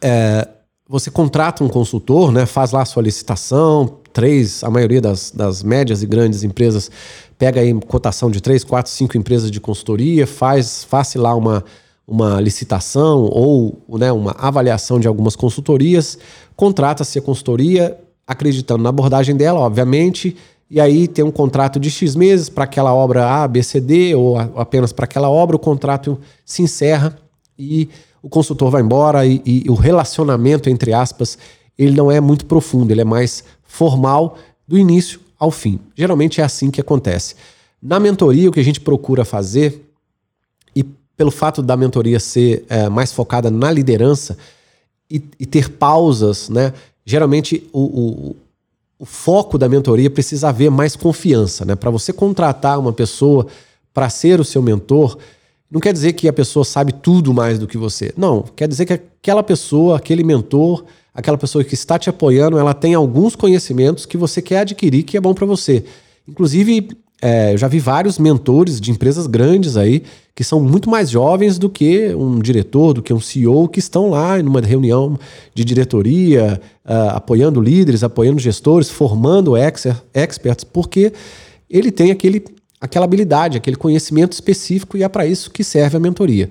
é, 0.00 0.48
você 0.88 1.10
contrata 1.10 1.62
um 1.62 1.68
consultor, 1.68 2.32
né, 2.32 2.46
faz 2.46 2.70
lá 2.72 2.82
a 2.82 2.84
sua 2.86 3.02
licitação, 3.02 3.98
três, 4.12 4.62
a 4.62 4.70
maioria 4.70 5.00
das, 5.00 5.30
das 5.30 5.62
médias 5.62 6.02
e 6.02 6.06
grandes 6.06 6.42
empresas 6.44 6.90
pega 7.36 7.60
aí 7.60 7.74
cotação 7.74 8.30
de 8.30 8.40
três, 8.40 8.64
quatro, 8.64 8.90
cinco 8.90 9.18
empresas 9.18 9.50
de 9.50 9.60
consultoria, 9.60 10.26
faz, 10.26 10.84
faz 10.84 11.14
lá 11.14 11.34
uma, 11.34 11.64
uma 12.06 12.40
licitação 12.40 13.24
ou 13.24 13.82
né, 13.98 14.12
uma 14.12 14.32
avaliação 14.38 15.00
de 15.00 15.08
algumas 15.08 15.34
consultorias, 15.36 16.16
contrata-se 16.54 17.18
a 17.18 17.22
consultoria, 17.22 17.98
acreditando 18.26 18.82
na 18.82 18.88
abordagem 18.88 19.36
dela, 19.36 19.60
obviamente, 19.60 20.36
e 20.70 20.80
aí 20.80 21.06
tem 21.06 21.24
um 21.24 21.30
contrato 21.30 21.78
de 21.78 21.90
X 21.90 22.16
meses 22.16 22.48
para 22.48 22.64
aquela 22.64 22.94
obra 22.94 23.28
A, 23.28 23.46
B, 23.46 23.62
C, 23.62 23.80
D, 23.80 24.14
ou 24.14 24.38
apenas 24.38 24.92
para 24.92 25.04
aquela 25.04 25.28
obra, 25.28 25.56
o 25.56 25.58
contrato 25.58 26.18
se 26.44 26.62
encerra 26.62 27.16
e 27.58 27.88
o 28.22 28.28
consultor 28.28 28.70
vai 28.70 28.82
embora 28.82 29.26
e, 29.26 29.42
e, 29.44 29.64
o 29.68 29.74
relacionamento, 29.74 30.70
entre 30.70 30.92
aspas, 30.92 31.38
ele 31.78 31.94
não 31.94 32.10
é 32.10 32.20
muito 32.20 32.46
profundo, 32.46 32.90
ele 32.90 33.02
é 33.02 33.04
mais 33.04 33.44
formal 33.62 34.38
do 34.66 34.78
início 34.78 35.20
ao 35.38 35.50
fim. 35.50 35.78
Geralmente 35.94 36.40
é 36.40 36.44
assim 36.44 36.70
que 36.70 36.80
acontece. 36.80 37.34
Na 37.82 38.00
mentoria, 38.00 38.48
o 38.48 38.52
que 38.52 38.60
a 38.60 38.64
gente 38.64 38.80
procura 38.80 39.24
fazer, 39.24 39.84
e 40.74 40.82
pelo 40.82 41.30
fato 41.30 41.62
da 41.62 41.76
mentoria 41.76 42.18
ser 42.18 42.64
é, 42.68 42.88
mais 42.88 43.12
focada 43.12 43.50
na 43.50 43.70
liderança 43.70 44.38
e, 45.10 45.22
e, 45.38 45.44
ter 45.44 45.68
pausas, 45.68 46.48
né? 46.48 46.72
Geralmente 47.04 47.68
o, 47.72 47.80
o, 47.80 48.36
o 49.04 49.06
foco 49.06 49.58
da 49.58 49.68
mentoria 49.68 50.08
precisa 50.08 50.48
haver 50.48 50.70
mais 50.70 50.96
confiança, 50.96 51.62
né? 51.62 51.74
Para 51.74 51.90
você 51.90 52.10
contratar 52.10 52.80
uma 52.80 52.90
pessoa 52.90 53.46
para 53.92 54.08
ser 54.08 54.40
o 54.40 54.44
seu 54.44 54.62
mentor, 54.62 55.18
não 55.70 55.78
quer 55.78 55.92
dizer 55.92 56.14
que 56.14 56.26
a 56.26 56.32
pessoa 56.32 56.64
sabe 56.64 56.90
tudo 56.90 57.34
mais 57.34 57.58
do 57.58 57.66
que 57.66 57.76
você. 57.76 58.14
Não, 58.16 58.40
quer 58.56 58.66
dizer 58.66 58.86
que 58.86 58.94
aquela 58.94 59.42
pessoa, 59.42 59.98
aquele 59.98 60.24
mentor, 60.24 60.86
aquela 61.12 61.36
pessoa 61.36 61.62
que 61.62 61.74
está 61.74 61.98
te 61.98 62.08
apoiando, 62.08 62.56
ela 62.58 62.72
tem 62.72 62.94
alguns 62.94 63.36
conhecimentos 63.36 64.06
que 64.06 64.16
você 64.16 64.40
quer 64.40 64.60
adquirir 64.60 65.02
que 65.02 65.18
é 65.18 65.20
bom 65.20 65.34
para 65.34 65.44
você. 65.44 65.84
Inclusive, 66.26 66.88
é, 67.26 67.54
eu 67.54 67.56
já 67.56 67.66
vi 67.68 67.78
vários 67.78 68.18
mentores 68.18 68.78
de 68.78 68.90
empresas 68.90 69.26
grandes 69.26 69.78
aí 69.78 70.02
que 70.34 70.44
são 70.44 70.60
muito 70.60 70.90
mais 70.90 71.08
jovens 71.08 71.58
do 71.58 71.70
que 71.70 72.14
um 72.14 72.38
diretor, 72.38 72.92
do 72.92 73.02
que 73.02 73.14
um 73.14 73.20
CEO, 73.20 73.66
que 73.66 73.78
estão 73.78 74.10
lá 74.10 74.42
numa 74.42 74.60
reunião 74.60 75.18
de 75.54 75.64
diretoria, 75.64 76.60
uh, 76.84 77.16
apoiando 77.16 77.62
líderes, 77.62 78.04
apoiando 78.04 78.38
gestores, 78.38 78.90
formando 78.90 79.54
experts, 79.56 80.64
porque 80.64 81.14
ele 81.70 81.90
tem 81.90 82.10
aquele 82.10 82.44
aquela 82.78 83.06
habilidade, 83.06 83.56
aquele 83.56 83.76
conhecimento 83.76 84.32
específico, 84.32 84.98
e 84.98 85.02
é 85.02 85.08
para 85.08 85.24
isso 85.24 85.50
que 85.50 85.64
serve 85.64 85.96
a 85.96 86.00
mentoria. 86.00 86.50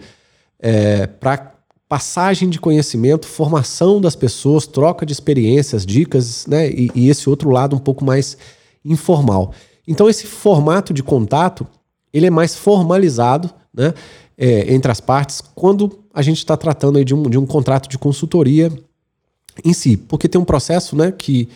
É, 0.60 1.06
para 1.06 1.54
passagem 1.88 2.50
de 2.50 2.60
conhecimento, 2.60 3.28
formação 3.28 4.02
das 4.02 4.16
pessoas, 4.16 4.66
troca 4.66 5.06
de 5.06 5.14
experiências, 5.14 5.86
dicas, 5.86 6.48
né? 6.48 6.68
E, 6.68 6.90
e, 6.96 7.10
esse 7.10 7.30
outro 7.30 7.52
lado 7.52 7.76
um 7.76 7.80
pouco 7.80 8.04
mais 8.04 8.36
informal. 8.84 9.54
Então, 9.88 10.10
esse 10.10 10.26
formato 10.26 10.93
de 10.93 11.04
contato 11.04 11.67
ele 12.13 12.28
é 12.28 12.30
mais 12.30 12.56
formalizado 12.56 13.50
né? 13.74 13.93
É, 14.38 14.74
entre 14.74 14.91
as 14.91 15.00
partes 15.00 15.41
quando 15.56 16.00
a 16.13 16.22
gente 16.22 16.38
está 16.38 16.56
tratando 16.56 16.98
aí 16.98 17.06
de 17.06 17.13
um, 17.13 17.24
de 17.24 17.38
um 17.38 17.46
contrato 17.46 17.89
de 17.89 17.98
consultoria 17.98 18.72
em 19.63 19.74
si, 19.74 19.98
porque 19.98 20.28
tem 20.28 20.39
um 20.39 20.46
processo 20.46 20.96
né, 20.96 21.12
que 21.12 21.50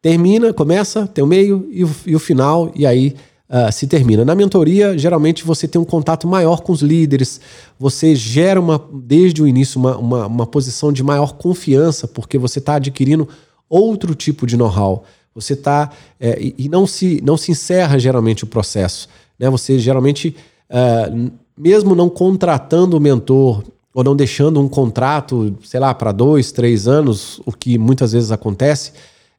termina, 0.00 0.52
começa, 0.52 1.06
tem 1.06 1.22
o 1.22 1.26
meio 1.26 1.68
e 1.70 1.84
o, 1.84 1.90
e 2.06 2.16
o 2.16 2.18
final, 2.18 2.70
e 2.74 2.86
aí 2.86 3.14
uh, 3.48 3.70
se 3.72 3.86
termina. 3.86 4.24
Na 4.24 4.34
mentoria, 4.34 4.96
geralmente 4.96 5.44
você 5.44 5.66
tem 5.66 5.80
um 5.80 5.84
contato 5.84 6.26
maior 6.26 6.62
com 6.62 6.72
os 6.72 6.82
líderes, 6.82 7.40
você 7.78 8.14
gera 8.14 8.60
uma, 8.60 8.84
desde 8.92 9.42
o 9.42 9.46
início 9.46 9.80
uma, 9.80 9.96
uma, 9.96 10.26
uma 10.26 10.46
posição 10.46 10.92
de 10.92 11.02
maior 11.02 11.34
confiança, 11.34 12.06
porque 12.08 12.38
você 12.38 12.58
está 12.58 12.76
adquirindo 12.76 13.28
outro 13.68 14.14
tipo 14.14 14.46
de 14.46 14.56
know-how. 14.56 15.04
Você 15.36 15.52
está. 15.52 15.90
É, 16.18 16.36
e, 16.40 16.68
não 16.68 16.86
se, 16.86 17.20
não 17.22 17.36
se 17.36 17.52
encerra 17.52 17.98
geralmente 17.98 18.42
o 18.42 18.46
processo. 18.46 19.08
Né? 19.38 19.48
Você 19.50 19.78
geralmente, 19.78 20.34
uh, 20.70 21.30
mesmo 21.56 21.94
não 21.94 22.08
contratando 22.08 22.96
o 22.96 23.00
mentor 23.00 23.62
ou 23.94 24.02
não 24.02 24.16
deixando 24.16 24.60
um 24.60 24.68
contrato, 24.68 25.54
sei 25.62 25.78
lá, 25.78 25.94
para 25.94 26.10
dois, 26.10 26.52
três 26.52 26.88
anos, 26.88 27.40
o 27.46 27.52
que 27.52 27.78
muitas 27.78 28.12
vezes 28.12 28.32
acontece, 28.32 28.92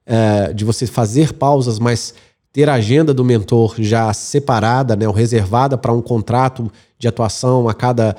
uh, 0.07 0.53
de 0.53 0.63
você 0.63 0.87
fazer 0.87 1.33
pausas, 1.33 1.79
mas 1.79 2.13
ter 2.53 2.69
a 2.69 2.75
agenda 2.75 3.13
do 3.13 3.25
mentor 3.25 3.75
já 3.79 4.11
separada, 4.13 4.95
né, 4.95 5.07
ou 5.07 5.13
reservada 5.13 5.77
para 5.77 5.91
um 5.91 6.01
contrato 6.01 6.71
de 6.97 7.07
atuação 7.07 7.69
a 7.69 7.73
cada 7.73 8.15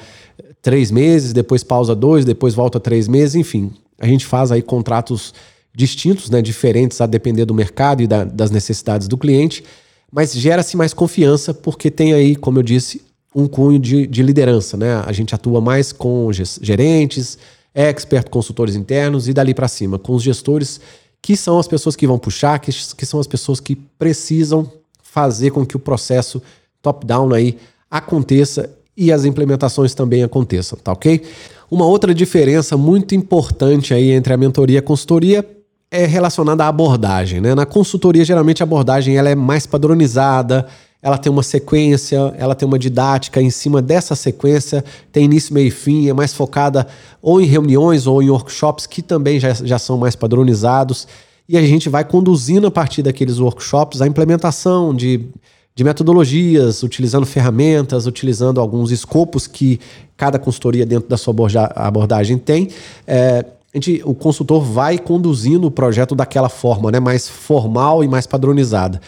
três 0.63 0.91
meses, 0.91 1.33
depois 1.33 1.65
pausa 1.65 1.95
dois, 1.95 2.25
depois 2.25 2.55
volta 2.55 2.79
três 2.79 3.09
meses, 3.09 3.35
enfim. 3.35 3.73
A 3.99 4.07
gente 4.07 4.27
faz 4.27 4.53
aí 4.53 4.63
contratos 4.63 5.35
distintos, 5.79 6.29
né, 6.29 6.43
diferentes 6.43 7.01
a 7.01 7.07
depender 7.07 7.45
do 7.45 7.55
mercado 7.55 8.03
e 8.03 8.07
da, 8.09 8.25
das 8.25 8.51
necessidades 8.51 9.07
do 9.07 9.17
cliente, 9.17 9.63
mas 10.11 10.33
gera-se 10.33 10.77
mais 10.77 10.93
confiança 10.93 11.55
porque 11.55 11.89
tem 11.89 12.13
aí, 12.13 12.35
como 12.35 12.59
eu 12.59 12.65
disse, 12.65 13.01
um 13.33 13.47
cunho 13.47 13.79
de, 13.79 14.05
de 14.05 14.21
liderança. 14.21 14.77
Né? 14.77 15.01
A 15.07 15.13
gente 15.13 15.37
atua 15.37 15.61
mais 15.61 15.93
com 15.93 16.33
gerentes, 16.33 17.39
expert, 17.73 18.29
consultores 18.29 18.75
internos 18.75 19.29
e 19.29 19.33
dali 19.33 19.55
para 19.55 19.69
cima, 19.69 20.01
com 20.01 20.15
os 20.15 20.23
gestores 20.25 20.81
que 21.23 21.37
são 21.37 21.61
as 21.61 21.69
pessoas 21.69 21.95
que 21.95 22.09
vão 22.09 22.19
puxar, 22.19 22.59
que, 22.59 22.73
que 22.73 23.07
são 23.07 23.21
as 23.21 23.29
pessoas 23.29 23.61
que 23.61 23.77
precisam 23.77 24.69
fazer 25.01 25.53
com 25.53 25.65
que 25.65 25.77
o 25.77 25.81
processo 25.81 26.43
top-down 26.83 27.33
aí 27.33 27.57
aconteça 27.89 28.69
e 28.97 29.13
as 29.13 29.25
implementações 29.25 29.95
também 29.95 30.25
aconteçam, 30.25 30.77
tá 30.83 30.91
ok? 30.91 31.23
Uma 31.71 31.87
outra 31.87 32.13
diferença 32.13 32.77
muito 32.77 33.15
importante 33.15 33.95
aí 33.95 34.11
entre 34.11 34.33
a 34.33 34.37
mentoria 34.37 34.77
e 34.77 34.79
a 34.79 34.83
consultoria 34.83 35.47
é 35.91 36.05
relacionada 36.05 36.65
à 36.65 36.69
abordagem, 36.69 37.41
né? 37.41 37.55
Na 37.55 37.65
consultoria, 37.65 38.25
geralmente 38.25 38.63
a 38.63 38.65
abordagem 38.65 39.17
ela 39.17 39.31
é 39.31 39.35
mais 39.35 39.67
padronizada, 39.67 40.67
ela 41.01 41.17
tem 41.17 41.31
uma 41.31 41.43
sequência, 41.43 42.35
ela 42.37 42.55
tem 42.55 42.67
uma 42.67 42.79
didática 42.79 43.41
em 43.41 43.51
cima 43.51 43.81
dessa 43.81 44.15
sequência, 44.15 44.85
tem 45.13 45.25
início, 45.25 45.55
meio 45.55 45.69
e 45.69 45.71
fim, 45.71 46.09
é 46.09 46.13
mais 46.13 46.35
focada 46.35 46.87
ou 47.23 47.41
em 47.41 47.45
reuniões 47.45 48.07
ou 48.07 48.23
em 48.23 48.31
workshops 48.31 48.87
que 48.87 49.01
também 49.01 49.39
já, 49.39 49.55
já 49.55 49.79
são 49.79 49.97
mais 49.97 50.15
padronizados. 50.15 51.07
E 51.49 51.57
a 51.57 51.63
gente 51.63 51.89
vai 51.89 52.05
conduzindo 52.05 52.67
a 52.67 52.71
partir 52.71 53.03
daqueles 53.03 53.39
workshops 53.39 54.03
a 54.03 54.07
implementação 54.07 54.95
de, 54.95 55.27
de 55.75 55.85
metodologias, 55.85 56.83
utilizando 56.83 57.25
ferramentas, 57.25 58.07
utilizando 58.07 58.61
alguns 58.61 58.91
escopos 58.91 59.47
que 59.47 59.81
cada 60.17 60.39
consultoria 60.39 60.85
dentro 60.85 61.09
da 61.09 61.17
sua 61.17 61.33
abordagem 61.77 62.37
tem. 62.37 62.69
É, 63.07 63.47
gente, 63.79 64.03
o 64.05 64.15
consultor 64.15 64.63
vai 64.63 64.99
conduzindo 64.99 65.67
o 65.67 65.71
projeto 65.71 66.15
daquela 66.15 66.49
forma, 66.49 66.91
né, 66.91 67.01
mais 67.01 67.29
formal 67.29 68.05
e 68.05 68.09
mais 68.09 68.27
padronizada. 68.27 69.01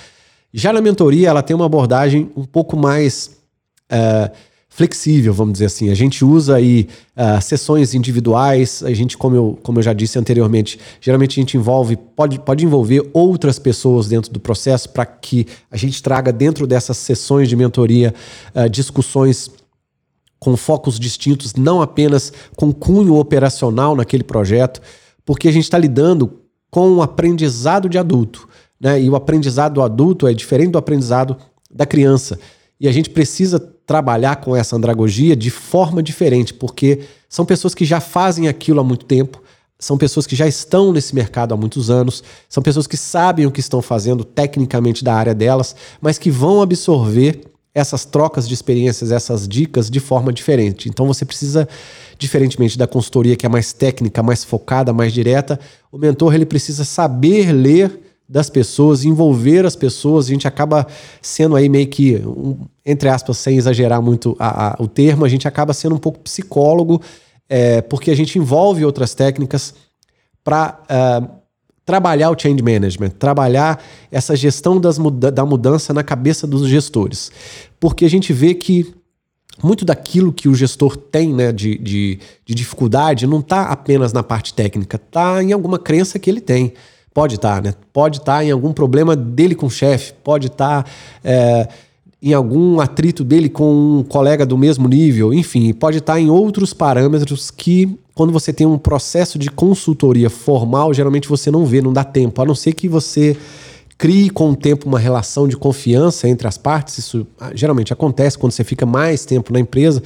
Já 0.53 0.73
na 0.73 0.81
mentoria, 0.81 1.29
ela 1.29 1.43
tem 1.43 1.55
uma 1.55 1.67
abordagem 1.67 2.31
um 2.37 2.45
pouco 2.45 2.77
mais 2.77 3.39
uh, 3.93 4.31
flexível, 4.69 5.33
vamos 5.33 5.55
dizer 5.55 5.67
assim. 5.67 5.91
A 5.91 5.95
gente 5.95 6.25
usa 6.25 6.57
aí 6.57 6.89
uh, 7.17 7.41
sessões 7.41 7.95
individuais, 7.95 8.83
a 8.83 8.93
gente, 8.93 9.17
como 9.17 9.37
eu, 9.37 9.59
como 9.63 9.79
eu 9.79 9.83
já 9.83 9.93
disse 9.93 10.19
anteriormente, 10.19 10.79
geralmente 11.01 11.39
a 11.39 11.43
gente 11.43 11.57
envolve, 11.57 11.97
pode, 11.97 12.39
pode 12.39 12.65
envolver 12.65 13.09
outras 13.13 13.59
pessoas 13.59 14.09
dentro 14.09 14.33
do 14.33 14.41
processo 14.41 14.89
para 14.89 15.05
que 15.05 15.47
a 15.71 15.77
gente 15.77 16.03
traga 16.03 16.33
dentro 16.33 16.67
dessas 16.67 16.97
sessões 16.97 17.49
de 17.49 17.57
mentoria 17.57 18.15
uh, 18.55 18.69
discussões 18.69 19.51
com 20.41 20.57
focos 20.57 20.99
distintos, 20.99 21.55
não 21.55 21.83
apenas 21.83 22.33
com 22.57 22.73
cunho 22.73 23.17
operacional 23.17 23.95
naquele 23.95 24.25
projeto, 24.25 24.81
porque 25.25 25.47
a 25.47 25.53
gente 25.53 25.65
está 25.65 25.79
lidando 25.79 26.41
com 26.71 26.95
o 26.95 27.03
aprendizado 27.03 27.89
de 27.89 27.99
adulto. 27.99 28.49
Né? 28.81 29.03
E 29.03 29.11
o 29.11 29.15
aprendizado 29.15 29.75
do 29.75 29.83
adulto 29.83 30.27
é 30.27 30.33
diferente 30.33 30.71
do 30.71 30.79
aprendizado 30.79 31.37
da 31.71 31.85
criança. 31.85 32.39
E 32.81 32.89
a 32.89 32.93
gente 32.93 33.11
precisa 33.11 33.61
trabalhar 33.61 34.37
com 34.37 34.57
essa 34.57 34.75
andragogia 34.75 35.37
de 35.37 35.51
forma 35.51 36.03
diferente, 36.03 36.55
porque 36.55 37.01
são 37.29 37.45
pessoas 37.45 37.75
que 37.75 37.85
já 37.85 38.01
fazem 38.01 38.49
aquilo 38.49 38.81
há 38.81 38.85
muito 38.85 39.05
tempo, 39.05 39.43
são 39.79 39.99
pessoas 39.99 40.27
que 40.27 40.37
já 40.37 40.47
estão 40.47 40.93
nesse 40.93 41.15
mercado 41.15 41.53
há 41.53 41.57
muitos 41.57 41.91
anos, 41.91 42.23
são 42.49 42.63
pessoas 42.63 42.87
que 42.87 42.97
sabem 42.97 43.47
o 43.47 43.51
que 43.51 43.61
estão 43.61 43.83
fazendo 43.83 44.25
tecnicamente 44.25 45.05
da 45.05 45.15
área 45.15 45.35
delas, 45.35 45.77
mas 46.01 46.19
que 46.19 46.31
vão 46.31 46.63
absorver 46.63 47.50
essas 47.75 48.05
trocas 48.05 48.49
de 48.49 48.55
experiências, 48.55 49.13
essas 49.13 49.47
dicas 49.47 49.89
de 49.89 50.01
forma 50.01 50.33
diferente. 50.33 50.89
Então 50.89 51.07
você 51.07 51.25
precisa, 51.25 51.69
diferentemente 52.19 52.77
da 52.77 52.87
consultoria 52.87 53.37
que 53.37 53.47
é 53.47 53.49
mais 53.49 53.73
técnica, 53.73 54.23
mais 54.23 54.45
focada, 54.45 54.93
mais 54.93 55.13
direta, 55.13 55.59
o 55.91 55.99
mentor 55.99 56.35
ele 56.35 56.47
precisa 56.47 56.85
saber 56.85 57.53
ler 57.53 58.01
das 58.29 58.49
pessoas, 58.49 59.05
envolver 59.05 59.67
as 59.67 59.75
pessoas. 59.75 60.27
A 60.27 60.29
gente 60.29 60.47
acaba 60.47 60.87
sendo 61.21 61.57
aí 61.57 61.69
meio 61.69 61.89
que, 61.89 62.17
um, 62.17 62.57
entre 62.87 63.09
aspas, 63.09 63.39
sem 63.39 63.57
exagerar 63.57 64.01
muito 64.01 64.37
a, 64.39 64.69
a, 64.69 64.77
o 64.79 64.87
termo, 64.87 65.25
a 65.25 65.29
gente 65.29 65.49
acaba 65.49 65.73
sendo 65.73 65.97
um 65.97 65.99
pouco 65.99 66.21
psicólogo, 66.21 67.03
é, 67.49 67.81
porque 67.83 68.11
a 68.11 68.17
gente 68.17 68.39
envolve 68.39 68.85
outras 68.85 69.15
técnicas 69.15 69.75
para 70.45 70.81
uh, 70.89 71.40
trabalhar 71.91 72.31
o 72.31 72.39
change 72.39 72.63
management, 72.63 73.11
trabalhar 73.11 73.83
essa 74.13 74.37
gestão 74.37 74.81
das 74.81 74.97
muda 74.97 75.29
da 75.29 75.45
mudança 75.45 75.93
na 75.93 76.05
cabeça 76.05 76.47
dos 76.47 76.69
gestores. 76.69 77.33
Porque 77.81 78.05
a 78.05 78.09
gente 78.09 78.33
vê 78.33 78.55
que 78.55 78.95
muito 79.61 79.85
daquilo 79.85 80.33
que 80.33 80.49
o 80.49 80.55
gestor 80.55 80.97
tem 80.97 81.35
né, 81.35 81.51
de, 81.51 81.77
de, 81.79 82.21
de 82.47 82.55
dificuldade 82.55 83.27
não 83.27 83.41
está 83.41 83.63
apenas 83.65 84.13
na 84.13 84.23
parte 84.23 84.55
técnica, 84.55 84.97
está 85.05 85.43
em 85.43 85.53
alguma 85.53 85.81
crença 85.81 86.17
que 86.17 86.31
ele 86.31 86.41
tem. 86.41 86.75
Pode 87.13 87.35
estar, 87.35 87.57
tá, 87.57 87.61
né? 87.61 87.75
Pode 87.93 88.19
estar 88.19 88.37
tá 88.37 88.45
em 88.45 88.53
algum 88.53 88.73
problema 88.73 89.17
dele 89.17 89.57
com 89.57 89.67
o 89.67 89.71
chefe, 89.71 90.13
pode 90.23 90.47
estar 90.47 90.85
tá, 90.85 90.91
é, 91.25 91.69
em 92.23 92.35
algum 92.35 92.81
atrito 92.81 93.25
dele 93.25 93.49
com 93.49 93.99
um 93.99 94.03
colega 94.03 94.45
do 94.45 94.59
mesmo 94.59 94.87
nível, 94.89 95.33
enfim, 95.33 95.73
pode 95.73 95.99
estar 95.99 96.21
em 96.21 96.29
outros 96.29 96.75
parâmetros 96.75 97.51
que 97.51 97.99
quando 98.15 98.33
você 98.33 98.53
tem 98.53 98.67
um 98.67 98.77
processo 98.77 99.39
de 99.39 99.51
consultoria 99.51 100.29
formal, 100.29 100.93
geralmente 100.93 101.29
você 101.29 101.51
não 101.51 101.65
vê, 101.65 101.81
não 101.81 101.93
dá 101.93 102.05
tempo, 102.05 102.43
a 102.43 102.45
não 102.45 102.55
ser 102.55 102.75
que 102.75 102.89
você 102.89 103.37
crie 103.97 104.29
com 104.29 104.51
o 104.51 104.57
tempo 104.57 104.87
uma 104.87 104.99
relação 104.99 105.47
de 105.49 105.57
confiança 105.57 106.29
entre 106.29 106.47
as 106.49 106.57
partes. 106.57 106.99
Isso 106.99 107.27
ah, 107.39 107.53
geralmente 107.55 107.93
acontece 107.93 108.39
quando 108.39 108.53
você 108.53 108.65
fica 108.65 108.85
mais 108.85 109.25
tempo 109.25 109.53
na 109.53 109.61
empresa 109.61 110.03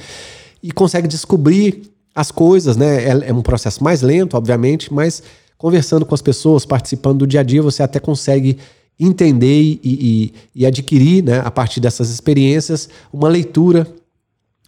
e 0.61 0.71
consegue 0.71 1.07
descobrir 1.07 1.83
as 2.13 2.31
coisas, 2.31 2.77
né? 2.77 3.03
É, 3.03 3.29
é 3.29 3.33
um 3.33 3.41
processo 3.41 3.83
mais 3.83 4.01
lento, 4.01 4.35
obviamente, 4.35 4.93
mas 4.93 5.23
conversando 5.57 6.05
com 6.05 6.13
as 6.13 6.21
pessoas, 6.21 6.65
participando 6.65 7.19
do 7.19 7.27
dia 7.27 7.39
a 7.39 7.43
dia, 7.43 7.61
você 7.61 7.83
até 7.83 7.99
consegue 7.99 8.57
entender 8.99 9.61
e, 9.61 9.79
e, 9.83 10.33
e 10.55 10.65
adquirir, 10.65 11.23
né, 11.23 11.41
a 11.43 11.51
partir 11.51 11.79
dessas 11.79 12.09
experiências, 12.09 12.89
uma 13.11 13.27
leitura 13.27 13.87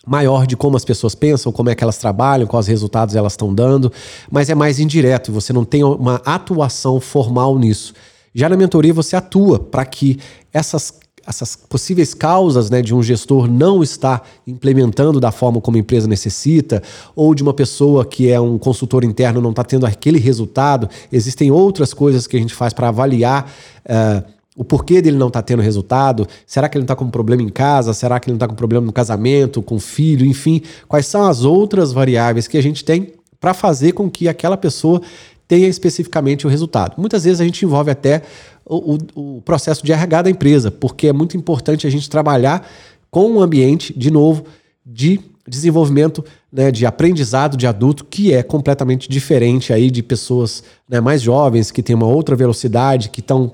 maior 0.06 0.48
de 0.48 0.56
como 0.56 0.78
as 0.78 0.86
pessoas 0.86 1.13
pensam, 1.13 1.52
como 1.52 1.70
é 1.70 1.76
que 1.76 1.84
elas 1.84 1.98
trabalham, 1.98 2.48
quais 2.48 2.68
resultados 2.68 3.16
elas 3.16 3.34
estão 3.34 3.54
dando, 3.54 3.92
mas 4.32 4.50
é 4.50 4.56
mais 4.56 4.80
indireto, 4.80 5.32
você 5.32 5.52
não 5.52 5.66
tem 5.66 5.84
uma 5.84 6.16
atuação 6.26 7.00
formal 7.00 7.58
nisso. 7.60 7.94
Já 8.34 8.48
na 8.48 8.56
mentoria 8.56 8.94
você 8.94 9.16
atua 9.16 9.60
para 9.60 9.86
que 9.86 10.20
essas 10.54 10.94
essas 11.28 11.56
possíveis 11.56 12.13
causas 12.13 12.70
né, 12.70 12.82
de 12.82 12.96
um 12.96 13.04
gestor 13.04 13.50
não 13.52 13.84
estar 13.84 14.28
implementando 14.48 15.20
da 15.20 15.32
forma 15.32 15.60
como 15.60 15.76
a 15.76 15.80
empresa 15.80 16.08
necessita, 16.08 16.82
ou 17.16 17.36
de 17.36 17.44
uma 17.44 17.54
pessoa 17.54 18.06
que 18.06 18.32
é 18.32 18.40
um 18.40 18.58
consultor 18.58 19.04
interno 19.04 19.42
não 19.42 19.50
está 19.50 19.63
tendo 19.63 19.86
aquele 19.86 20.20
resultado, 20.20 20.90
existem 21.12 21.52
outras 21.52 21.94
coisas 21.94 22.26
que 22.26 22.38
a 22.38 22.40
gente 22.40 22.54
faz 22.54 22.72
para 22.74 22.88
avaliar. 22.88 23.52
Uh, 23.86 24.38
o 24.56 24.63
porquê 24.63 25.02
dele 25.02 25.18
não 25.18 25.28
está 25.28 25.42
tendo 25.42 25.62
resultado? 25.62 26.28
Será 26.46 26.68
que 26.68 26.78
ele 26.78 26.82
não 26.82 26.86
está 26.86 26.96
com 26.96 27.10
problema 27.12 27.44
em 27.44 27.50
casa? 27.50 27.94
Será 27.94 28.20
que 28.20 28.28
ele 28.28 28.34
não 28.34 28.38
está 28.38 28.48
com 28.48 28.56
problema 28.56 28.86
no 28.86 28.92
casamento, 28.92 29.62
com 29.62 29.80
filho? 29.80 30.26
Enfim, 30.26 30.63
quais 30.88 31.06
são 31.06 31.28
as 31.28 31.44
outras 31.44 31.94
variáveis 31.94 32.48
que 32.48 32.58
a 32.58 32.63
gente 32.63 32.84
tem 32.84 33.13
para 33.40 33.54
fazer 33.54 33.92
com 33.92 34.10
que 34.10 34.28
aquela 34.28 34.58
pessoa 34.58 35.00
tenha 35.48 35.68
especificamente 35.68 36.46
o 36.46 36.50
resultado. 36.50 36.96
Muitas 36.98 37.24
vezes 37.24 37.40
a 37.40 37.46
gente 37.46 37.63
envolve 37.63 37.90
até 37.90 38.22
o, 38.67 38.97
o, 39.15 39.38
o 39.38 39.41
processo 39.41 39.86
de 39.86 39.91
RH 39.91 40.23
da 40.23 40.30
empresa, 40.30 40.69
porque 40.69 41.08
é 41.08 41.13
muito 41.13 41.38
importante 41.38 41.88
a 41.88 41.89
gente 41.89 42.10
trabalhar 42.10 42.67
com 43.10 43.32
um 43.32 43.41
ambiente, 43.41 43.97
de 43.97 44.12
novo, 44.12 44.45
de 44.86 45.19
desenvolvimento 45.47 46.23
né, 46.51 46.71
de 46.71 46.86
aprendizado 46.86 47.56
de 47.56 47.65
adulto 47.65 48.03
que 48.03 48.34
é 48.34 48.43
completamente 48.43 49.10
diferente 49.10 49.71
aí 49.71 49.89
de 49.89 50.03
pessoas 50.03 50.63
né, 50.88 50.99
mais 50.99 51.21
jovens 51.21 51.71
que 51.71 51.82
têm 51.82 51.95
uma 51.95 52.08
outra 52.08 52.36
velocidade, 52.36 53.10
que 53.10 53.21
estão 53.21 53.53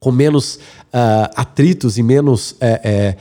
com 0.00 0.10
menos 0.10 0.56
uh, 0.56 1.28
atritos 1.36 1.98
e 1.98 2.02
menos 2.02 2.54
é, 2.60 3.16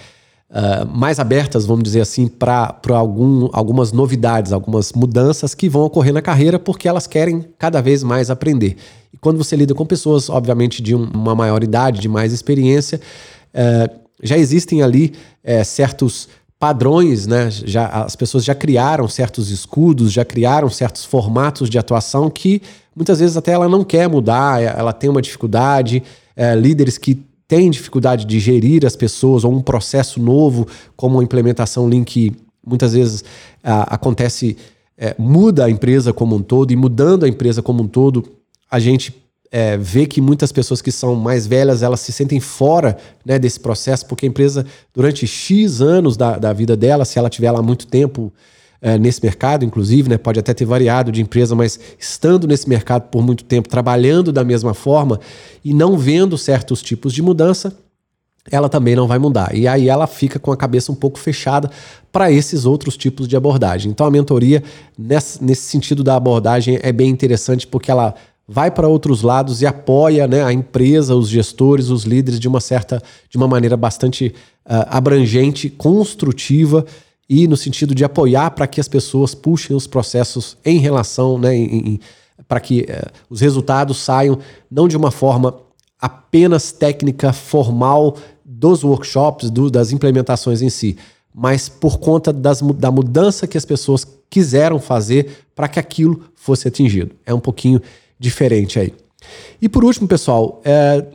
é, 0.51 0.83
uh, 0.83 0.87
mais 0.87 1.19
abertas, 1.19 1.65
vamos 1.65 1.83
dizer 1.83 2.01
assim, 2.01 2.27
para 2.27 2.79
algum, 2.91 3.49
algumas 3.51 3.91
novidades, 3.91 4.53
algumas 4.53 4.93
mudanças 4.93 5.55
que 5.55 5.67
vão 5.67 5.83
ocorrer 5.83 6.13
na 6.13 6.21
carreira 6.21 6.59
porque 6.59 6.87
elas 6.87 7.07
querem 7.07 7.45
cada 7.57 7.81
vez 7.81 8.03
mais 8.03 8.29
aprender. 8.29 8.77
E 9.17 9.19
quando 9.19 9.37
você 9.37 9.55
lida 9.55 9.73
com 9.73 9.83
pessoas, 9.83 10.29
obviamente, 10.29 10.79
de 10.79 10.93
um, 10.93 11.03
uma 11.03 11.33
maior 11.33 11.63
idade, 11.63 11.99
de 11.99 12.07
mais 12.07 12.31
experiência, 12.31 13.01
uh, 13.49 13.99
já 14.21 14.37
existem 14.37 14.83
ali 14.83 15.13
uh, 15.43 15.65
certos 15.65 16.29
padrões, 16.59 17.25
né? 17.25 17.49
Já, 17.49 17.87
as 17.87 18.15
pessoas 18.15 18.45
já 18.45 18.53
criaram 18.53 19.07
certos 19.07 19.49
escudos, 19.49 20.11
já 20.11 20.23
criaram 20.23 20.69
certos 20.69 21.03
formatos 21.03 21.67
de 21.67 21.79
atuação 21.79 22.29
que 22.29 22.61
muitas 22.95 23.19
vezes 23.19 23.35
até 23.35 23.53
ela 23.53 23.67
não 23.67 23.83
quer 23.83 24.07
mudar, 24.07 24.61
ela 24.61 24.93
tem 24.93 25.09
uma 25.09 25.21
dificuldade. 25.21 26.03
É, 26.35 26.55
líderes 26.55 26.99
que 26.99 27.25
tem 27.47 27.71
dificuldade 27.71 28.25
de 28.25 28.39
gerir 28.39 28.85
as 28.85 28.95
pessoas 28.95 29.43
ou 29.43 29.51
um 29.51 29.61
processo 29.61 30.21
novo, 30.21 30.67
como 30.95 31.19
a 31.19 31.23
implementação 31.23 31.89
que 32.03 32.31
muitas 32.65 32.93
vezes 32.93 33.23
ah, 33.63 33.95
acontece, 33.95 34.57
é, 34.97 35.15
muda 35.17 35.65
a 35.65 35.69
empresa 35.69 36.11
como 36.11 36.35
um 36.35 36.41
todo, 36.41 36.71
e 36.71 36.75
mudando 36.75 37.23
a 37.23 37.27
empresa 37.27 37.61
como 37.61 37.83
um 37.83 37.87
todo, 37.87 38.36
a 38.69 38.79
gente 38.79 39.15
é, 39.51 39.77
vê 39.77 40.05
que 40.05 40.19
muitas 40.19 40.51
pessoas 40.51 40.81
que 40.81 40.91
são 40.91 41.15
mais 41.15 41.47
velhas, 41.47 41.81
elas 41.81 41.99
se 41.99 42.11
sentem 42.11 42.39
fora 42.39 42.97
né, 43.25 43.39
desse 43.39 43.59
processo, 43.59 44.05
porque 44.05 44.25
a 44.25 44.29
empresa, 44.29 44.65
durante 44.93 45.25
X 45.25 45.81
anos 45.81 46.17
da, 46.17 46.37
da 46.37 46.53
vida 46.53 46.75
dela, 46.75 47.05
se 47.05 47.17
ela 47.17 47.29
tiver 47.29 47.51
lá 47.51 47.61
muito 47.61 47.87
tempo, 47.87 48.31
é, 48.81 48.97
nesse 48.97 49.23
mercado, 49.23 49.65
inclusive, 49.65 50.09
né? 50.09 50.17
Pode 50.17 50.39
até 50.39 50.53
ter 50.53 50.65
variado 50.65 51.11
de 51.11 51.21
empresa, 51.21 51.55
mas 51.55 51.79
estando 51.97 52.47
nesse 52.47 52.69
mercado 52.69 53.09
por 53.09 53.23
muito 53.23 53.43
tempo, 53.43 53.67
trabalhando 53.67 54.31
da 54.31 54.43
mesma 54.43 54.73
forma 54.73 55.19
e 55.63 55.73
não 55.73 55.97
vendo 55.97 56.37
certos 56.37 56.81
tipos 56.81 57.11
de 57.11 57.21
mudança, 57.21 57.75
ela 58.49 58.69
também 58.69 58.95
não 58.95 59.07
vai 59.07 59.17
mudar. 59.17 59.53
E 59.55 59.67
aí 59.67 59.89
ela 59.89 60.07
fica 60.07 60.39
com 60.39 60.51
a 60.51 60.57
cabeça 60.57 60.91
um 60.91 60.95
pouco 60.95 61.19
fechada 61.19 61.69
para 62.11 62.31
esses 62.31 62.65
outros 62.65 62.95
tipos 62.95 63.27
de 63.27 63.35
abordagem. 63.35 63.91
Então 63.91 64.05
a 64.05 64.11
mentoria, 64.11 64.63
nesse, 64.97 65.43
nesse 65.43 65.63
sentido 65.63 66.03
da 66.03 66.15
abordagem, 66.15 66.79
é 66.81 66.91
bem 66.91 67.09
interessante 67.09 67.67
porque 67.67 67.91
ela 67.91 68.15
vai 68.47 68.71
para 68.71 68.87
outros 68.87 69.21
lados 69.21 69.61
e 69.61 69.65
apoia 69.65 70.27
né, 70.27 70.43
a 70.43 70.53
empresa, 70.53 71.15
os 71.15 71.27
gestores, 71.27 71.89
os 71.89 72.03
líderes 72.03 72.39
de 72.39 72.47
uma 72.47 72.61
certa, 72.61 73.01
de 73.29 73.35
uma 73.35 73.47
maneira 73.47 73.75
bastante 73.75 74.33
uh, 74.65 74.87
abrangente, 74.87 75.69
construtiva 75.69 76.85
e 77.29 77.47
no 77.47 77.57
sentido 77.57 77.93
de 77.93 78.05
apoiar 78.05 78.51
para 78.51 78.67
que 78.67 78.79
as 78.79 78.87
pessoas 78.87 79.35
puxem 79.35 79.75
os 79.75 79.85
processos 79.85 80.57
em 80.63 80.79
relação, 80.79 81.37
né, 81.37 81.51
para 82.47 82.61
que 82.61 82.85
eh, 82.87 83.11
os 83.29 83.41
resultados 83.41 83.97
saiam 83.97 84.39
não 84.71 84.87
de 84.87 84.95
uma 84.95 85.11
forma 85.11 85.53
apenas 85.99 86.71
técnica, 86.71 87.33
formal 87.33 88.15
dos 88.45 88.81
workshops, 88.83 89.49
do, 89.49 89.69
das 89.69 89.91
implementações 89.91 90.61
em 90.61 90.69
si, 90.69 90.95
mas 91.35 91.67
por 91.67 91.99
conta 91.99 92.31
das, 92.31 92.61
da 92.61 92.89
mudança 92.89 93.45
que 93.45 93.57
as 93.57 93.65
pessoas 93.65 94.07
quiseram 94.29 94.79
fazer 94.79 95.45
para 95.53 95.67
que 95.67 95.79
aquilo 95.79 96.23
fosse 96.33 96.67
atingido. 96.67 97.13
É 97.25 97.33
um 97.33 97.39
pouquinho 97.39 97.81
diferente 98.19 98.79
aí. 98.79 98.93
E 99.61 99.67
por 99.67 99.83
último, 99.83 100.07
pessoal, 100.07 100.61
é, 100.63 101.05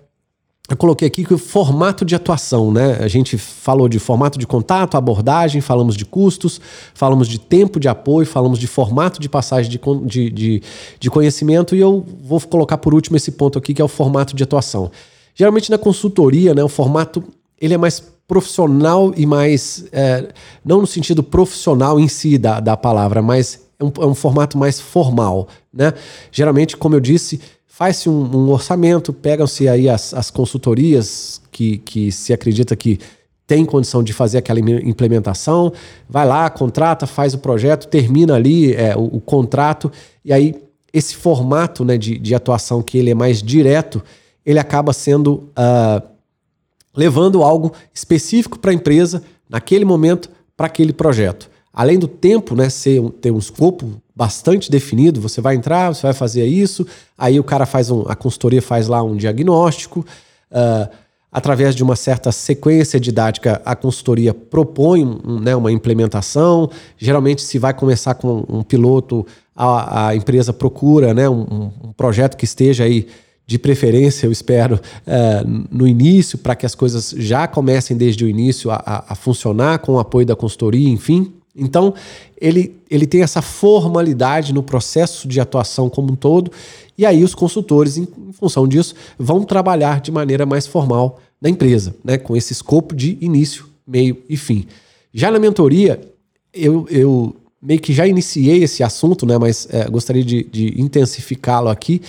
eu 0.68 0.76
coloquei 0.76 1.06
aqui 1.06 1.24
que 1.24 1.34
o 1.34 1.38
formato 1.38 2.04
de 2.04 2.14
atuação, 2.14 2.72
né? 2.72 2.98
A 3.00 3.08
gente 3.08 3.36
falou 3.36 3.88
de 3.88 3.98
formato 3.98 4.38
de 4.38 4.46
contato, 4.46 4.96
abordagem, 4.96 5.60
falamos 5.60 5.96
de 5.96 6.04
custos, 6.04 6.60
falamos 6.94 7.28
de 7.28 7.38
tempo 7.38 7.78
de 7.80 7.88
apoio, 7.88 8.26
falamos 8.26 8.58
de 8.58 8.66
formato 8.66 9.20
de 9.20 9.28
passagem 9.28 9.70
de, 9.70 9.78
de, 10.06 10.30
de, 10.30 10.62
de 10.98 11.10
conhecimento, 11.10 11.74
e 11.74 11.80
eu 11.80 12.04
vou 12.22 12.40
colocar 12.40 12.78
por 12.78 12.94
último 12.94 13.16
esse 13.16 13.32
ponto 13.32 13.58
aqui, 13.58 13.74
que 13.74 13.82
é 13.82 13.84
o 13.84 13.88
formato 13.88 14.34
de 14.34 14.42
atuação. 14.42 14.90
Geralmente 15.34 15.70
na 15.70 15.78
consultoria, 15.78 16.54
né, 16.54 16.62
o 16.62 16.68
formato 16.68 17.22
ele 17.60 17.74
é 17.74 17.78
mais 17.78 18.00
profissional 18.26 19.12
e 19.16 19.26
mais. 19.26 19.84
É, 19.92 20.28
não 20.64 20.80
no 20.80 20.86
sentido 20.86 21.22
profissional 21.22 22.00
em 22.00 22.08
si 22.08 22.38
da, 22.38 22.60
da 22.60 22.76
palavra, 22.76 23.20
mas 23.20 23.61
é 23.82 23.84
um, 23.84 24.04
é 24.04 24.06
um 24.06 24.14
formato 24.14 24.56
mais 24.56 24.80
formal. 24.80 25.48
Né? 25.72 25.92
Geralmente, 26.30 26.76
como 26.76 26.94
eu 26.94 27.00
disse, 27.00 27.40
faz-se 27.66 28.08
um, 28.08 28.36
um, 28.36 28.50
orçamento, 28.50 29.12
pegam-se 29.12 29.68
aí 29.68 29.88
as, 29.88 30.14
as 30.14 30.30
consultorias 30.30 31.42
que, 31.50 31.78
que 31.78 32.12
se 32.12 32.32
acredita 32.32 32.76
que 32.76 32.98
tem 33.46 33.64
condição 33.64 34.02
de 34.02 34.12
fazer 34.12 34.38
aquela 34.38 34.60
implementação, 34.60 35.72
vai 36.08 36.26
lá, 36.26 36.48
contrata, 36.48 37.06
faz 37.06 37.34
o 37.34 37.38
projeto, 37.38 37.88
termina 37.88 38.34
ali 38.34 38.72
é, 38.72 38.96
o, 38.96 39.16
o, 39.16 39.20
contrato, 39.20 39.92
e 40.24 40.32
aí 40.32 40.54
esse 40.92 41.16
formato 41.16 41.84
né, 41.84 41.98
de, 41.98 42.18
de 42.18 42.34
atuação 42.34 42.82
que 42.82 42.96
ele 42.96 43.10
é 43.10 43.14
mais 43.14 43.42
direto, 43.42 44.02
ele 44.46 44.58
acaba 44.58 44.92
sendo 44.92 45.50
uh, 45.58 46.02
levando 46.94 47.42
algo 47.42 47.72
específico 47.92 48.58
para 48.58 48.70
a 48.70 48.74
empresa 48.74 49.22
naquele 49.48 49.84
momento 49.84 50.30
para 50.56 50.66
aquele 50.66 50.92
projeto. 50.92 51.50
Além 51.72 51.98
do 51.98 52.06
tempo, 52.06 52.54
né, 52.54 52.68
ser, 52.68 53.02
ter 53.20 53.30
um 53.30 53.38
escopo 53.38 54.02
bastante 54.14 54.70
definido. 54.70 55.20
Você 55.20 55.40
vai 55.40 55.54
entrar, 55.54 55.94
você 55.94 56.02
vai 56.02 56.12
fazer 56.12 56.44
isso, 56.44 56.86
aí 57.16 57.40
o 57.40 57.44
cara 57.44 57.64
faz 57.64 57.90
um, 57.90 58.02
a 58.06 58.14
consultoria 58.14 58.60
faz 58.60 58.88
lá 58.88 59.02
um 59.02 59.16
diagnóstico. 59.16 60.04
Uh, 60.50 61.02
através 61.32 61.74
de 61.74 61.82
uma 61.82 61.96
certa 61.96 62.30
sequência 62.30 63.00
didática, 63.00 63.62
a 63.64 63.74
consultoria 63.74 64.34
propõe 64.34 65.02
um, 65.02 65.40
né, 65.40 65.56
uma 65.56 65.72
implementação. 65.72 66.70
Geralmente, 66.98 67.40
se 67.40 67.58
vai 67.58 67.72
começar 67.72 68.14
com 68.14 68.44
um 68.46 68.62
piloto, 68.62 69.26
a, 69.56 70.08
a 70.08 70.14
empresa 70.14 70.52
procura 70.52 71.14
né, 71.14 71.26
um, 71.26 71.70
um, 71.82 71.92
projeto 71.96 72.36
que 72.36 72.44
esteja 72.44 72.84
aí 72.84 73.08
de 73.46 73.58
preferência, 73.58 74.26
eu 74.26 74.32
espero, 74.32 74.76
uh, 74.76 75.66
no 75.70 75.86
início, 75.88 76.36
para 76.36 76.54
que 76.54 76.66
as 76.66 76.74
coisas 76.74 77.14
já 77.16 77.46
comecem 77.48 77.96
desde 77.96 78.24
o 78.24 78.28
início 78.28 78.70
a, 78.70 78.76
a, 78.76 79.12
a 79.12 79.14
funcionar 79.14 79.78
com 79.78 79.92
o 79.92 79.98
apoio 79.98 80.26
da 80.26 80.36
consultoria, 80.36 80.88
enfim. 80.88 81.32
Então, 81.54 81.94
ele, 82.40 82.76
ele 82.90 83.06
tem 83.06 83.22
essa 83.22 83.42
formalidade 83.42 84.52
no 84.52 84.62
processo 84.62 85.28
de 85.28 85.40
atuação 85.40 85.90
como 85.90 86.12
um 86.12 86.16
todo, 86.16 86.50
e 86.96 87.04
aí 87.04 87.22
os 87.22 87.34
consultores, 87.34 87.96
em, 87.96 88.08
em 88.28 88.32
função 88.32 88.66
disso, 88.66 88.94
vão 89.18 89.44
trabalhar 89.44 90.00
de 90.00 90.10
maneira 90.10 90.46
mais 90.46 90.66
formal 90.66 91.20
na 91.40 91.48
empresa, 91.50 91.94
né, 92.04 92.16
com 92.16 92.36
esse 92.36 92.52
escopo 92.52 92.94
de 92.94 93.18
início, 93.20 93.66
meio 93.86 94.16
e 94.28 94.36
fim. 94.36 94.66
Já 95.12 95.30
na 95.30 95.38
mentoria, 95.38 96.00
eu, 96.54 96.86
eu 96.88 97.36
meio 97.60 97.80
que 97.80 97.92
já 97.92 98.06
iniciei 98.06 98.62
esse 98.62 98.82
assunto, 98.82 99.26
né, 99.26 99.36
mas 99.38 99.68
é, 99.70 99.88
gostaria 99.88 100.24
de, 100.24 100.44
de 100.44 100.80
intensificá-lo 100.80 101.68
aqui. 101.68 102.00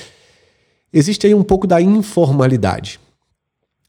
Existe 0.92 1.28
aí 1.28 1.34
um 1.34 1.44
pouco 1.44 1.68
da 1.68 1.82
informalidade. 1.82 3.00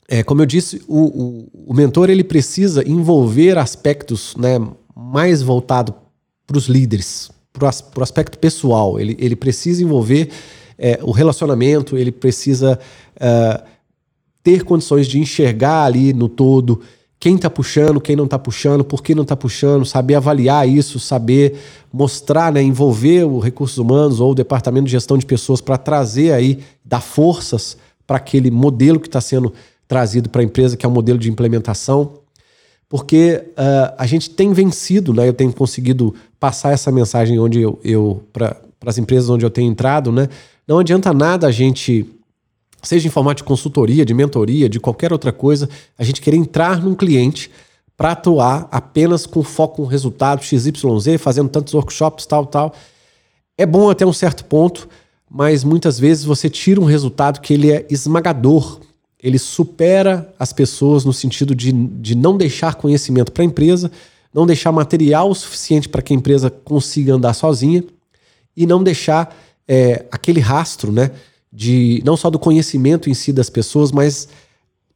É, 0.09 0.23
como 0.23 0.43
eu 0.43 0.47
disse, 0.47 0.83
o, 0.87 0.99
o, 0.99 1.71
o 1.71 1.75
mentor 1.75 2.11
ele 2.11 2.25
precisa 2.25 2.87
envolver 2.87 3.57
aspectos 3.57 4.35
né, 4.37 4.59
mais 4.95 5.43
voltado 5.43 5.95
para 6.47 6.59
os 6.59 6.67
líderes, 6.67 7.31
para 7.53 7.67
o 7.67 8.03
aspecto 8.03 8.39
pessoal. 8.39 8.99
Ele, 9.01 9.17
ele 9.19 9.37
precisa 9.37 9.83
envolver 9.83 10.31
é, 10.79 10.99
o 11.03 11.11
relacionamento, 11.11 11.97
ele 11.97 12.13
precisa 12.13 12.79
é, 13.19 13.63
ter 14.43 14.65
condições 14.65 15.07
de 15.07 15.19
enxergar 15.19 15.85
ali 15.85 16.13
no 16.13 16.29
todo 16.29 16.81
quem 17.25 17.37
está 17.37 17.49
puxando, 17.49 18.03
quem 18.03 18.15
não 18.15 18.27
está 18.27 18.39
puxando, 18.39 18.85
por 18.85 19.03
que 19.03 19.15
não 19.15 19.23
está 19.23 19.35
puxando, 19.35 19.87
saber 19.87 20.15
avaliar 20.15 20.69
isso, 20.69 21.01
saber 21.01 21.59
mostrar, 21.91 22.53
né, 22.53 22.63
envolver 22.63 23.25
o 23.25 23.39
recursos 23.39 23.79
humanos 23.79 24.21
ou 24.21 24.33
o 24.33 24.35
departamento 24.35 24.85
de 24.85 24.91
gestão 24.91 25.17
de 25.17 25.25
pessoas 25.25 25.63
para 25.63 25.79
trazer 25.79 26.33
aí, 26.33 26.59
dar 26.85 27.01
forças 27.01 27.79
para 28.07 28.19
aquele 28.19 28.51
modelo 28.51 29.01
que 29.01 29.09
está 29.09 29.23
sendo 29.23 29.55
trazido 29.89 30.29
para 30.29 30.43
a 30.43 30.45
empresa, 30.45 30.77
que 30.77 30.85
é 30.85 30.89
o 30.89 30.93
um 30.93 30.95
modelo 30.95 31.19
de 31.19 31.31
implementação 31.31 32.24
porque 32.89 33.43
uh, 33.51 33.95
a 33.99 34.07
gente 34.07 34.31
tem 34.31 34.53
vencido, 34.53 35.13
né? 35.13 35.29
Eu 35.29 35.33
tenho 35.33 35.53
conseguido 35.53 36.15
passar 36.39 36.73
essa 36.73 36.93
mensagem 36.93 37.39
onde 37.39 37.61
eu, 37.61 37.79
eu 37.83 38.23
para 38.33 38.57
as 38.87 38.99
empresas 38.99 39.31
onde 39.31 39.45
eu 39.45 39.51
tenho 39.51 39.71
entrado, 39.71 40.13
né? 40.13 40.29
Não 40.67 40.79
adianta 40.79 41.13
nada 41.13 41.47
a 41.47 41.51
gente, 41.51 42.07
seja 42.83 43.07
em 43.07 43.11
formato 43.11 43.39
de 43.39 43.45
consultoria, 43.45 44.05
de 44.05 44.15
mentoria, 44.15 44.69
de 44.69 44.81
qualquer 44.81 45.13
outra 45.13 45.33
coisa, 45.33 45.69
a 45.99 46.05
gente 46.05 46.21
querer 46.21 46.37
entrar 46.37 46.83
num 46.83 46.95
cliente 46.95 47.51
para 47.97 48.13
atuar 48.13 48.69
apenas 48.71 49.27
com 49.27 49.43
foco 49.43 49.83
no 49.83 49.89
resultado 49.89 50.43
XYZ, 50.43 50.73
fazendo 51.19 51.49
tantos 51.49 51.75
workshops, 51.75 52.27
tal, 52.27 52.47
tal. 52.47 52.75
É 53.57 53.65
bom 53.65 53.89
até 53.89 54.05
um 54.05 54.13
certo 54.13 54.45
ponto, 54.45 54.89
mas 55.31 55.63
muitas 55.63 55.99
vezes 55.99 56.25
você 56.25 56.51
tira 56.51 56.81
um 56.81 56.85
resultado 56.85 57.41
que 57.41 57.55
ele 57.55 57.71
é 57.71 57.87
esmagador 57.89 58.81
ele 59.25 59.39
supera 59.39 60.31
as 60.39 60.53
pessoas 60.53 61.03
no 61.03 61.13
sentido 61.13 61.55
de, 61.55 61.73
de 61.73 62.15
não 62.15 62.37
deixar 62.37 62.75
conhecimento 62.75 63.33
para 63.33 63.43
a 63.43 63.47
empresa, 63.47 63.91
não 64.35 64.47
deixar 64.47 64.71
material 64.71 65.35
suficiente 65.35 65.89
para 65.89 66.03
que 66.03 66.13
a 66.13 66.17
empresa 66.17 66.51
consiga 66.51 67.15
andar 67.15 67.33
sozinha 67.33 67.83
e 68.55 68.67
não 68.67 68.85
deixar 68.85 69.35
é, 69.67 70.05
aquele 70.11 70.41
rastro, 70.41 70.93
né? 70.93 71.11
De 71.51 72.03
não 72.05 72.19
só 72.19 72.29
do 72.29 72.39
conhecimento 72.39 73.09
em 73.09 73.15
si 73.15 73.33
das 73.33 73.49
pessoas, 73.49 73.91
mas 73.91 74.29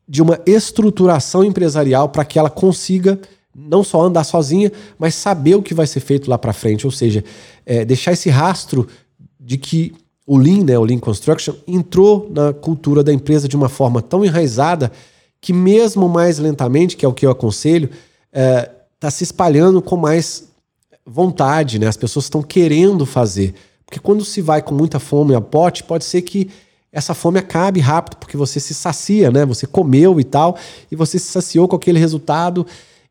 de 0.07 0.21
uma 0.21 0.39
estruturação 0.45 1.43
empresarial 1.43 2.11
para 2.11 2.25
que 2.25 2.39
ela 2.39 2.51
consiga 2.51 3.19
não 3.57 3.83
só 3.83 4.03
andar 4.03 4.25
sozinha, 4.25 4.71
mas 4.99 5.15
saber 5.15 5.55
o 5.55 5.63
que 5.63 5.73
vai 5.73 5.87
ser 5.87 6.01
feito 6.01 6.29
lá 6.29 6.37
para 6.37 6.53
frente, 6.53 6.87
ou 6.87 6.93
seja, 6.93 7.25
é, 7.65 7.83
deixar 7.83 8.13
esse 8.13 8.29
rastro 8.29 8.87
de 9.41 9.57
que 9.57 9.95
o 10.31 10.37
Lean, 10.37 10.63
né, 10.63 10.79
o 10.79 10.85
Lean 10.85 10.99
Construction, 10.99 11.55
entrou 11.67 12.31
na 12.31 12.53
cultura 12.53 13.03
da 13.03 13.11
empresa 13.11 13.49
de 13.49 13.57
uma 13.57 13.71
forma 13.71 14.03
tão 14.03 14.23
enraizada 14.23 14.93
que 15.41 15.55
mesmo 15.55 16.07
mais 16.07 16.39
lentamente, 16.39 16.99
que 16.99 17.07
é 17.07 17.09
o 17.09 17.15
que 17.15 17.25
eu 17.25 17.31
aconselho, 17.31 17.89
está 18.31 18.39
é, 18.39 18.71
tá 19.01 19.11
se 19.11 19.25
espalhando 19.25 19.81
com 19.81 19.97
mais 19.97 20.49
vontade, 21.07 21.79
né? 21.79 21.87
As 21.87 21.97
pessoas 21.97 22.27
estão 22.27 22.43
querendo 22.43 23.07
fazer. 23.07 23.55
Porque 23.87 23.99
quando 23.99 24.23
se 24.23 24.43
vai 24.43 24.61
com 24.61 24.75
muita 24.75 24.99
fome 24.99 25.35
a 25.35 25.41
pote, 25.41 25.83
pode 25.83 26.05
ser 26.05 26.21
que 26.21 26.51
essa 26.93 27.15
fome 27.15 27.39
acabe 27.39 27.81
rápido, 27.81 28.19
porque 28.19 28.37
você 28.37 28.61
se 28.61 28.75
sacia, 28.75 29.31
né? 29.31 29.47
Você 29.47 29.67
comeu 29.67 30.21
e 30.21 30.25
tal, 30.25 30.59
e 30.93 30.97
você 30.97 31.19
se 31.19 31.33
saciou 31.33 31.67
com 31.67 31.77
aquele 31.77 31.99
resultado. 31.99 32.67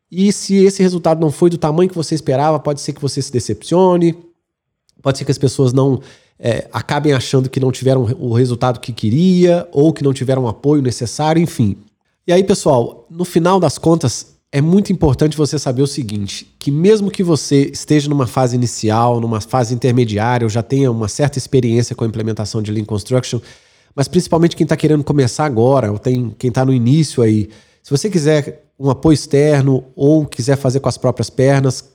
E 0.08 0.32
se 0.32 0.54
esse 0.54 0.84
resultado 0.84 1.20
não 1.20 1.32
foi 1.32 1.50
do 1.50 1.58
tamanho 1.58 1.90
que 1.90 1.96
você 1.96 2.14
esperava, 2.14 2.60
pode 2.60 2.80
ser 2.80 2.92
que 2.92 3.02
você 3.02 3.20
se 3.20 3.32
decepcione, 3.32 4.16
pode 5.02 5.18
ser 5.18 5.24
que 5.24 5.30
as 5.30 5.38
pessoas 5.38 5.72
não 5.72 6.00
é, 6.38 6.68
acabem 6.72 7.12
achando 7.12 7.48
que 7.48 7.60
não 7.60 7.72
tiveram 7.72 8.02
o 8.18 8.32
resultado 8.32 8.80
que 8.80 8.92
queria 8.92 9.68
ou 9.72 9.92
que 9.92 10.04
não 10.04 10.12
tiveram 10.12 10.44
o 10.44 10.48
apoio 10.48 10.82
necessário, 10.82 11.42
enfim. 11.42 11.76
E 12.26 12.32
aí, 12.32 12.44
pessoal, 12.44 13.06
no 13.10 13.24
final 13.24 13.58
das 13.58 13.78
contas, 13.78 14.38
é 14.50 14.60
muito 14.60 14.92
importante 14.92 15.36
você 15.36 15.58
saber 15.58 15.82
o 15.82 15.86
seguinte: 15.86 16.54
que 16.58 16.70
mesmo 16.70 17.10
que 17.10 17.22
você 17.22 17.70
esteja 17.72 18.08
numa 18.08 18.26
fase 18.26 18.56
inicial, 18.56 19.20
numa 19.20 19.40
fase 19.40 19.74
intermediária, 19.74 20.44
ou 20.44 20.48
já 20.48 20.62
tenha 20.62 20.90
uma 20.90 21.08
certa 21.08 21.38
experiência 21.38 21.94
com 21.94 22.04
a 22.04 22.06
implementação 22.06 22.62
de 22.62 22.70
Lean 22.70 22.84
Construction, 22.84 23.40
mas 23.94 24.08
principalmente 24.08 24.56
quem 24.56 24.64
está 24.64 24.76
querendo 24.76 25.04
começar 25.04 25.44
agora, 25.44 25.90
ou 25.90 25.98
tem 25.98 26.34
quem 26.38 26.48
está 26.48 26.64
no 26.64 26.72
início 26.72 27.22
aí, 27.22 27.50
se 27.82 27.90
você 27.90 28.08
quiser 28.08 28.64
um 28.78 28.90
apoio 28.90 29.14
externo 29.14 29.84
ou 29.96 30.24
quiser 30.24 30.56
fazer 30.56 30.80
com 30.80 30.88
as 30.88 30.96
próprias 30.96 31.28
pernas, 31.28 31.92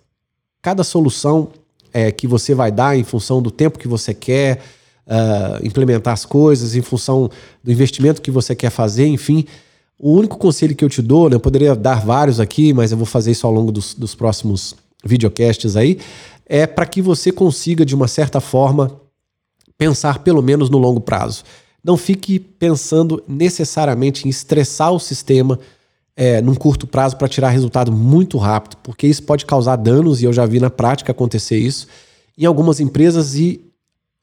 cada 0.62 0.84
solução 0.84 1.50
é, 1.94 2.12
que 2.12 2.28
você 2.28 2.56
vai 2.56 2.72
dar 2.72 2.98
em 2.98 3.04
função 3.04 3.42
do 3.42 3.52
tempo 3.52 3.78
que 3.78 3.88
você 3.88 4.14
quer 4.14 4.60
uh, 5.08 5.66
implementar 5.66 6.14
as 6.14 6.26
coisas, 6.26 6.76
em 6.76 6.82
função 6.82 7.30
do 7.64 7.72
investimento 7.72 8.22
que 8.22 8.32
você 8.32 8.56
quer 8.56 8.70
fazer, 8.70 9.06
enfim. 9.08 9.46
O 9.98 10.12
único 10.14 10.38
conselho 10.38 10.76
que 10.76 10.84
eu 10.84 10.90
te 10.90 11.02
dou, 11.02 11.30
né, 11.30 11.36
eu 11.36 11.40
poderia 11.40 11.76
dar 11.76 12.04
vários 12.04 12.40
aqui, 12.40 12.74
mas 12.74 12.92
eu 12.92 12.98
vou 12.98 13.06
fazer 13.06 13.32
isso 13.32 13.46
ao 13.46 13.54
longo 13.54 13.72
dos, 13.72 13.94
dos 13.94 14.16
próximos 14.16 14.76
videocasts 15.06 15.76
aí, 15.76 16.00
é 16.46 16.66
para 16.66 16.86
que 16.86 17.02
você 17.02 17.32
consiga, 17.32 17.86
de 17.86 17.96
uma 17.96 18.08
certa 18.08 18.42
forma, 18.42 19.00
pensar 19.78 20.20
pelo 20.20 20.42
menos 20.42 20.70
no 20.70 20.78
longo 20.78 21.00
prazo. 21.00 21.44
Não 21.84 21.98
fique 21.98 22.40
pensando 22.40 23.24
necessariamente 23.28 24.26
em 24.26 24.30
estressar 24.30 24.92
o 24.92 25.00
sistema 25.00 25.60
é, 26.16 26.42
num 26.42 26.56
curto 26.56 26.86
prazo 26.86 27.18
para 27.18 27.28
tirar 27.28 27.50
resultado 27.50 27.92
muito 27.92 28.38
rápido, 28.38 28.78
porque 28.84 29.08
isso 29.08 29.24
pode 29.24 29.46
causar 29.46 29.76
danos, 29.76 30.22
e 30.22 30.26
eu 30.26 30.34
já 30.34 30.46
vi 30.46 30.60
na 30.60 30.70
prática 30.70 31.12
acontecer 31.12 31.58
isso 31.58 31.88
em 32.38 32.46
algumas 32.46 32.80
empresas, 32.80 33.36
e 33.36 33.62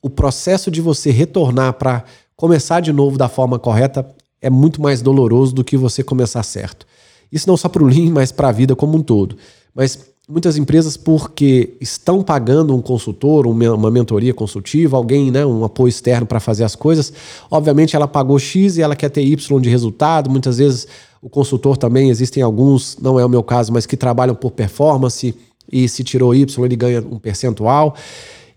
o 0.02 0.08
processo 0.08 0.70
de 0.70 0.80
você 0.80 1.10
retornar 1.10 1.74
para 1.74 2.04
começar 2.36 2.80
de 2.80 2.92
novo 2.92 3.18
da 3.18 3.28
forma 3.28 3.58
correta 3.58 4.06
é 4.40 4.48
muito 4.48 4.80
mais 4.80 5.02
doloroso 5.02 5.54
do 5.54 5.62
que 5.62 5.76
você 5.76 6.02
começar 6.02 6.42
certo. 6.42 6.86
Isso 7.30 7.48
não 7.48 7.56
só 7.56 7.68
para 7.68 7.82
o 7.82 7.86
Lean, 7.86 8.10
mas 8.14 8.32
para 8.32 8.48
a 8.48 8.52
vida 8.52 8.74
como 8.74 8.96
um 8.96 9.02
todo. 9.02 9.36
Mas 9.74 9.98
muitas 10.28 10.56
empresas, 10.56 10.96
porque 10.96 11.76
estão 11.80 12.22
pagando 12.22 12.74
um 12.74 12.80
consultor, 12.80 13.46
uma 13.46 13.90
mentoria 13.90 14.32
consultiva, 14.32 14.96
alguém, 14.96 15.30
né, 15.30 15.44
um 15.44 15.64
apoio 15.64 15.88
externo 15.88 16.26
para 16.26 16.40
fazer 16.40 16.64
as 16.64 16.74
coisas, 16.76 17.12
obviamente 17.50 17.96
ela 17.96 18.06
pagou 18.06 18.38
X 18.38 18.76
e 18.76 18.82
ela 18.82 18.94
quer 18.94 19.10
ter 19.10 19.22
Y 19.22 19.60
de 19.60 19.68
resultado. 19.68 20.30
Muitas 20.30 20.58
vezes 20.58 20.86
o 21.22 21.28
consultor 21.28 21.76
também, 21.76 22.08
existem 22.08 22.42
alguns, 22.42 22.96
não 22.98 23.20
é 23.20 23.24
o 23.24 23.28
meu 23.28 23.42
caso, 23.42 23.72
mas 23.72 23.86
que 23.86 23.96
trabalham 23.96 24.34
por 24.34 24.50
performance 24.52 25.34
e 25.70 25.88
se 25.88 26.02
tirou 26.02 26.34
Y, 26.34 26.64
ele 26.64 26.76
ganha 26.76 27.00
um 27.00 27.18
percentual. 27.18 27.94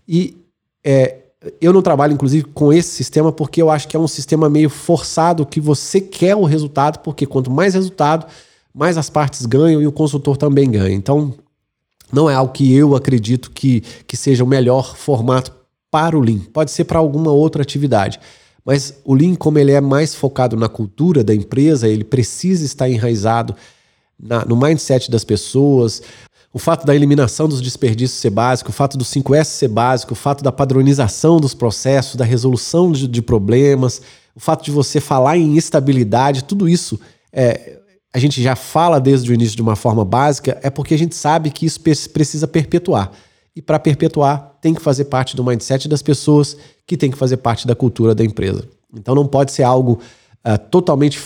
E 0.08 0.36
é, 0.82 1.18
eu 1.60 1.72
não 1.72 1.82
trabalho, 1.82 2.14
inclusive, 2.14 2.44
com 2.44 2.72
esse 2.72 2.90
sistema 2.90 3.30
porque 3.30 3.60
eu 3.60 3.70
acho 3.70 3.86
que 3.86 3.96
é 3.96 4.00
um 4.00 4.08
sistema 4.08 4.48
meio 4.48 4.70
forçado 4.70 5.44
que 5.44 5.60
você 5.60 6.00
quer 6.00 6.34
o 6.34 6.44
resultado, 6.44 7.00
porque 7.00 7.26
quanto 7.26 7.50
mais 7.50 7.74
resultado, 7.74 8.26
mais 8.72 8.96
as 8.96 9.10
partes 9.10 9.44
ganham 9.44 9.82
e 9.82 9.86
o 9.86 9.92
consultor 9.92 10.36
também 10.36 10.70
ganha. 10.70 10.94
Então, 10.94 11.34
não 12.12 12.30
é 12.30 12.34
algo 12.34 12.52
que 12.52 12.72
eu 12.74 12.96
acredito 12.96 13.50
que, 13.50 13.82
que 14.06 14.16
seja 14.16 14.42
o 14.42 14.46
melhor 14.46 14.96
formato 14.96 15.52
para 15.90 16.16
o 16.16 16.20
Lean. 16.20 16.40
Pode 16.52 16.70
ser 16.70 16.84
para 16.84 16.98
alguma 16.98 17.30
outra 17.30 17.62
atividade. 17.62 18.18
Mas 18.64 18.94
o 19.04 19.14
Lean, 19.14 19.34
como 19.34 19.58
ele 19.58 19.72
é 19.72 19.80
mais 19.80 20.14
focado 20.14 20.56
na 20.56 20.68
cultura 20.68 21.22
da 21.22 21.34
empresa, 21.34 21.86
ele 21.86 22.04
precisa 22.04 22.64
estar 22.64 22.88
enraizado 22.88 23.54
na, 24.18 24.44
no 24.44 24.56
mindset 24.56 25.10
das 25.10 25.22
pessoas. 25.22 26.02
O 26.52 26.58
fato 26.58 26.86
da 26.86 26.94
eliminação 26.94 27.46
dos 27.46 27.60
desperdícios 27.60 28.20
ser 28.20 28.30
básico, 28.30 28.70
o 28.70 28.72
fato 28.72 28.96
do 28.96 29.04
5S 29.04 29.44
ser 29.44 29.68
básico, 29.68 30.12
o 30.12 30.16
fato 30.16 30.42
da 30.42 30.50
padronização 30.50 31.38
dos 31.38 31.52
processos, 31.52 32.16
da 32.16 32.24
resolução 32.24 32.90
de, 32.90 33.06
de 33.06 33.20
problemas, 33.20 34.00
o 34.34 34.40
fato 34.40 34.64
de 34.64 34.70
você 34.70 35.00
falar 35.00 35.36
em 35.36 35.56
estabilidade, 35.56 36.44
tudo 36.44 36.68
isso 36.68 36.98
é, 37.32 37.78
a 38.14 38.18
gente 38.18 38.40
já 38.40 38.54
fala 38.54 39.00
desde 39.00 39.30
o 39.30 39.34
início 39.34 39.56
de 39.56 39.62
uma 39.62 39.74
forma 39.74 40.04
básica, 40.04 40.56
é 40.62 40.70
porque 40.70 40.94
a 40.94 40.98
gente 40.98 41.16
sabe 41.16 41.50
que 41.50 41.66
isso 41.66 41.80
precisa 41.80 42.46
perpetuar. 42.46 43.10
E 43.56 43.62
para 43.62 43.78
perpetuar, 43.78 44.56
tem 44.60 44.74
que 44.74 44.82
fazer 44.82 45.04
parte 45.04 45.36
do 45.36 45.44
mindset 45.44 45.88
das 45.88 46.02
pessoas, 46.02 46.56
que 46.86 46.96
tem 46.96 47.10
que 47.10 47.16
fazer 47.16 47.36
parte 47.36 47.66
da 47.66 47.74
cultura 47.74 48.14
da 48.14 48.24
empresa. 48.24 48.68
Então 48.92 49.14
não 49.14 49.26
pode 49.26 49.52
ser 49.52 49.62
algo 49.62 50.00
uh, 50.44 50.58
totalmente 50.70 51.20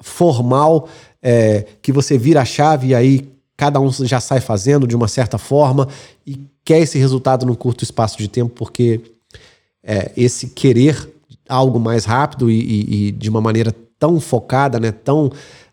formal, 0.00 0.88
é, 1.22 1.66
que 1.82 1.90
você 1.90 2.16
vira 2.18 2.42
a 2.42 2.44
chave 2.44 2.88
e 2.88 2.94
aí 2.94 3.28
cada 3.56 3.80
um 3.80 3.90
já 3.90 4.20
sai 4.20 4.40
fazendo 4.40 4.86
de 4.86 4.94
uma 4.94 5.08
certa 5.08 5.38
forma 5.38 5.88
e 6.26 6.46
quer 6.64 6.80
esse 6.80 6.98
resultado 6.98 7.46
num 7.46 7.54
curto 7.54 7.82
espaço 7.82 8.18
de 8.18 8.28
tempo, 8.28 8.52
porque 8.54 9.00
é, 9.82 10.12
esse 10.16 10.48
querer 10.48 11.08
algo 11.48 11.80
mais 11.80 12.04
rápido 12.04 12.50
e, 12.50 12.60
e, 12.60 13.08
e, 13.08 13.12
de 13.12 13.30
uma 13.30 13.40
maneira 13.40 13.74
tão 13.98 14.20
focada, 14.20 14.78
né, 14.78 14.92
tão 14.92 15.30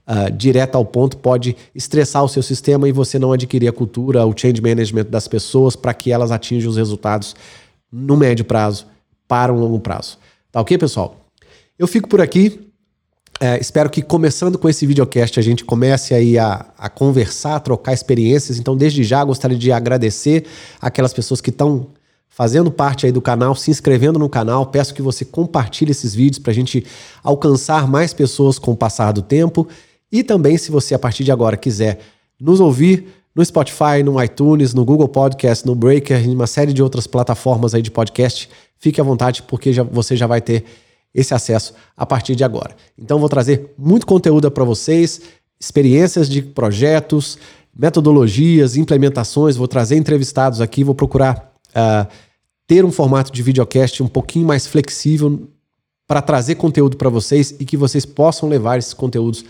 uh, 0.07 0.31
direta 0.31 0.77
ao 0.77 0.85
ponto, 0.85 1.17
pode 1.17 1.55
estressar 1.73 2.23
o 2.23 2.29
seu 2.29 2.43
sistema 2.43 2.87
e 2.87 2.91
você 2.91 3.17
não 3.17 3.31
adquirir 3.31 3.67
a 3.67 3.73
cultura, 3.73 4.25
o 4.25 4.33
change 4.35 4.61
management 4.61 5.05
das 5.05 5.27
pessoas 5.27 5.75
para 5.75 5.93
que 5.93 6.11
elas 6.11 6.31
atinjam 6.31 6.69
os 6.69 6.77
resultados 6.77 7.35
no 7.91 8.17
médio 8.17 8.45
prazo 8.45 8.87
para 9.27 9.53
um 9.53 9.59
longo 9.59 9.79
prazo. 9.79 10.17
Tá 10.51 10.61
ok, 10.61 10.77
pessoal? 10.77 11.17
Eu 11.77 11.87
fico 11.87 12.07
por 12.07 12.21
aqui. 12.21 12.59
É, 13.39 13.59
espero 13.59 13.89
que 13.89 14.01
começando 14.01 14.57
com 14.57 14.69
esse 14.69 14.85
videocast 14.85 15.39
a 15.39 15.43
gente 15.43 15.65
comece 15.65 16.13
aí 16.13 16.37
a, 16.37 16.67
a 16.77 16.87
conversar, 16.87 17.55
a 17.55 17.59
trocar 17.59 17.93
experiências. 17.93 18.59
Então, 18.59 18.77
desde 18.77 19.03
já, 19.03 19.23
gostaria 19.23 19.57
de 19.57 19.71
agradecer 19.71 20.45
aquelas 20.79 21.13
pessoas 21.13 21.41
que 21.41 21.49
estão 21.49 21.87
fazendo 22.29 22.71
parte 22.71 23.05
aí 23.05 23.11
do 23.11 23.21
canal, 23.21 23.55
se 23.55 23.69
inscrevendo 23.69 24.17
no 24.17 24.27
canal. 24.29 24.65
Peço 24.67 24.93
que 24.93 25.01
você 25.01 25.23
compartilhe 25.23 25.91
esses 25.91 26.15
vídeos 26.15 26.39
para 26.39 26.51
a 26.51 26.55
gente 26.55 26.85
alcançar 27.23 27.87
mais 27.87 28.13
pessoas 28.13 28.57
com 28.57 28.71
o 28.71 28.77
passar 28.77 29.11
do 29.11 29.21
tempo. 29.21 29.67
E 30.13 30.21
também, 30.21 30.59
se 30.59 30.69
você 30.69 30.93
a 30.93 30.99
partir 30.99 31.23
de 31.23 31.31
agora 31.31 31.57
quiser 31.57 31.97
nos 32.39 32.59
ouvir 32.59 33.07
no 33.33 33.43
Spotify, 33.43 34.03
no 34.05 34.23
iTunes, 34.23 34.71
no 34.71 34.85
Google 34.85 35.07
Podcast, 35.07 35.65
no 35.65 35.73
Breaker, 35.73 36.23
em 36.23 36.35
uma 36.35 36.45
série 36.45 36.71
de 36.71 36.83
outras 36.83 37.07
plataformas 37.07 37.73
aí 37.73 37.81
de 37.81 37.89
podcast, 37.89 38.47
fique 38.77 39.01
à 39.01 39.03
vontade 39.03 39.41
porque 39.41 39.73
já, 39.73 39.81
você 39.81 40.15
já 40.15 40.27
vai 40.27 40.39
ter 40.39 40.65
esse 41.15 41.33
acesso 41.33 41.73
a 41.97 42.05
partir 42.05 42.35
de 42.35 42.43
agora. 42.43 42.75
Então 42.95 43.17
vou 43.17 43.27
trazer 43.27 43.73
muito 43.75 44.05
conteúdo 44.05 44.51
para 44.51 44.63
vocês, 44.63 45.19
experiências 45.59 46.29
de 46.29 46.43
projetos, 46.43 47.39
metodologias, 47.75 48.75
implementações, 48.75 49.55
vou 49.55 49.67
trazer 49.67 49.95
entrevistados 49.95 50.61
aqui, 50.61 50.83
vou 50.83 50.93
procurar 50.93 51.55
uh, 51.69 52.07
ter 52.67 52.85
um 52.85 52.91
formato 52.91 53.31
de 53.31 53.41
videocast 53.41 54.03
um 54.03 54.07
pouquinho 54.07 54.45
mais 54.45 54.67
flexível 54.67 55.47
para 56.07 56.21
trazer 56.21 56.53
conteúdo 56.53 56.97
para 56.97 57.09
vocês 57.09 57.55
e 57.59 57.65
que 57.65 57.75
vocês 57.75 58.05
possam 58.05 58.47
levar 58.47 58.77
esses 58.77 58.93
conteúdos 58.93 59.43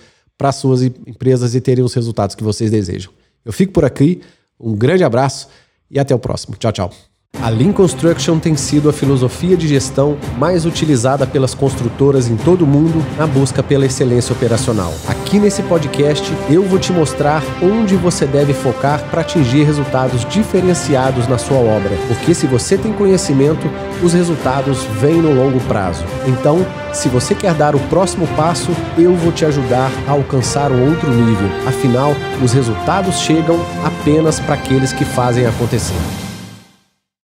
para 0.43 0.51
suas 0.51 0.82
empresas 0.84 1.56
e 1.56 1.62
terem 1.62 1.86
os 1.86 1.93
resultados 1.93 2.36
que 2.36 2.43
vocês 2.43 2.69
desejam. 2.69 3.13
Eu 3.45 3.53
fico 3.53 3.72
por 3.72 3.86
aqui, 3.86 4.22
um 4.59 4.76
grande 4.76 5.01
abraço 5.01 5.47
e 5.89 5.97
até 5.97 6.13
o 6.13 6.20
próximo. 6.20 6.57
Tchau, 6.57 6.74
tchau. 6.74 7.12
A 7.43 7.49
Lean 7.49 7.73
Construction 7.73 8.39
tem 8.39 8.55
sido 8.55 8.88
a 8.88 8.93
filosofia 8.93 9.57
de 9.57 9.67
gestão 9.67 10.17
mais 10.38 10.65
utilizada 10.65 11.27
pelas 11.27 11.53
construtoras 11.53 12.29
em 12.29 12.38
todo 12.38 12.61
o 12.61 12.65
mundo 12.65 13.05
na 13.17 13.27
busca 13.27 13.61
pela 13.61 13.86
excelência 13.86 14.31
operacional. 14.31 14.93
Aqui 15.09 15.39
nesse 15.39 15.61
podcast 15.63 16.23
eu 16.49 16.63
vou 16.63 16.79
te 16.79 16.93
mostrar 16.93 17.43
onde 17.61 17.97
você 17.97 18.25
deve 18.25 18.53
focar 18.53 19.03
para 19.09 19.19
atingir 19.19 19.65
resultados 19.65 20.23
diferenciados 20.23 21.27
na 21.27 21.38
sua 21.38 21.57
obra, 21.57 21.91
porque 22.07 22.34
se 22.34 22.47
você 22.47 22.77
tem 22.77 22.93
conhecimento, 22.93 23.69
os 24.01 24.13
resultados 24.13 24.81
vêm 25.01 25.21
no 25.21 25.36
longo 25.36 25.59
prazo. 25.65 26.05
Então, 26.25 26.65
se 26.93 27.09
você 27.09 27.36
quer 27.36 27.53
dar 27.55 27.75
o 27.75 27.79
próximo 27.89 28.25
passo, 28.38 28.71
eu 28.97 29.17
vou 29.17 29.34
te 29.34 29.43
ajudar 29.43 29.91
a 30.07 30.11
alcançar 30.11 30.71
um 30.71 30.89
outro 30.91 31.09
nível. 31.11 31.49
Afinal, 31.67 32.15
os 32.41 32.53
resultados 32.53 33.19
chegam 33.19 33.59
apenas 33.84 34.39
para 34.39 34.55
aqueles 34.55 34.93
que 34.93 35.03
fazem 35.03 35.45
acontecer. 35.45 36.32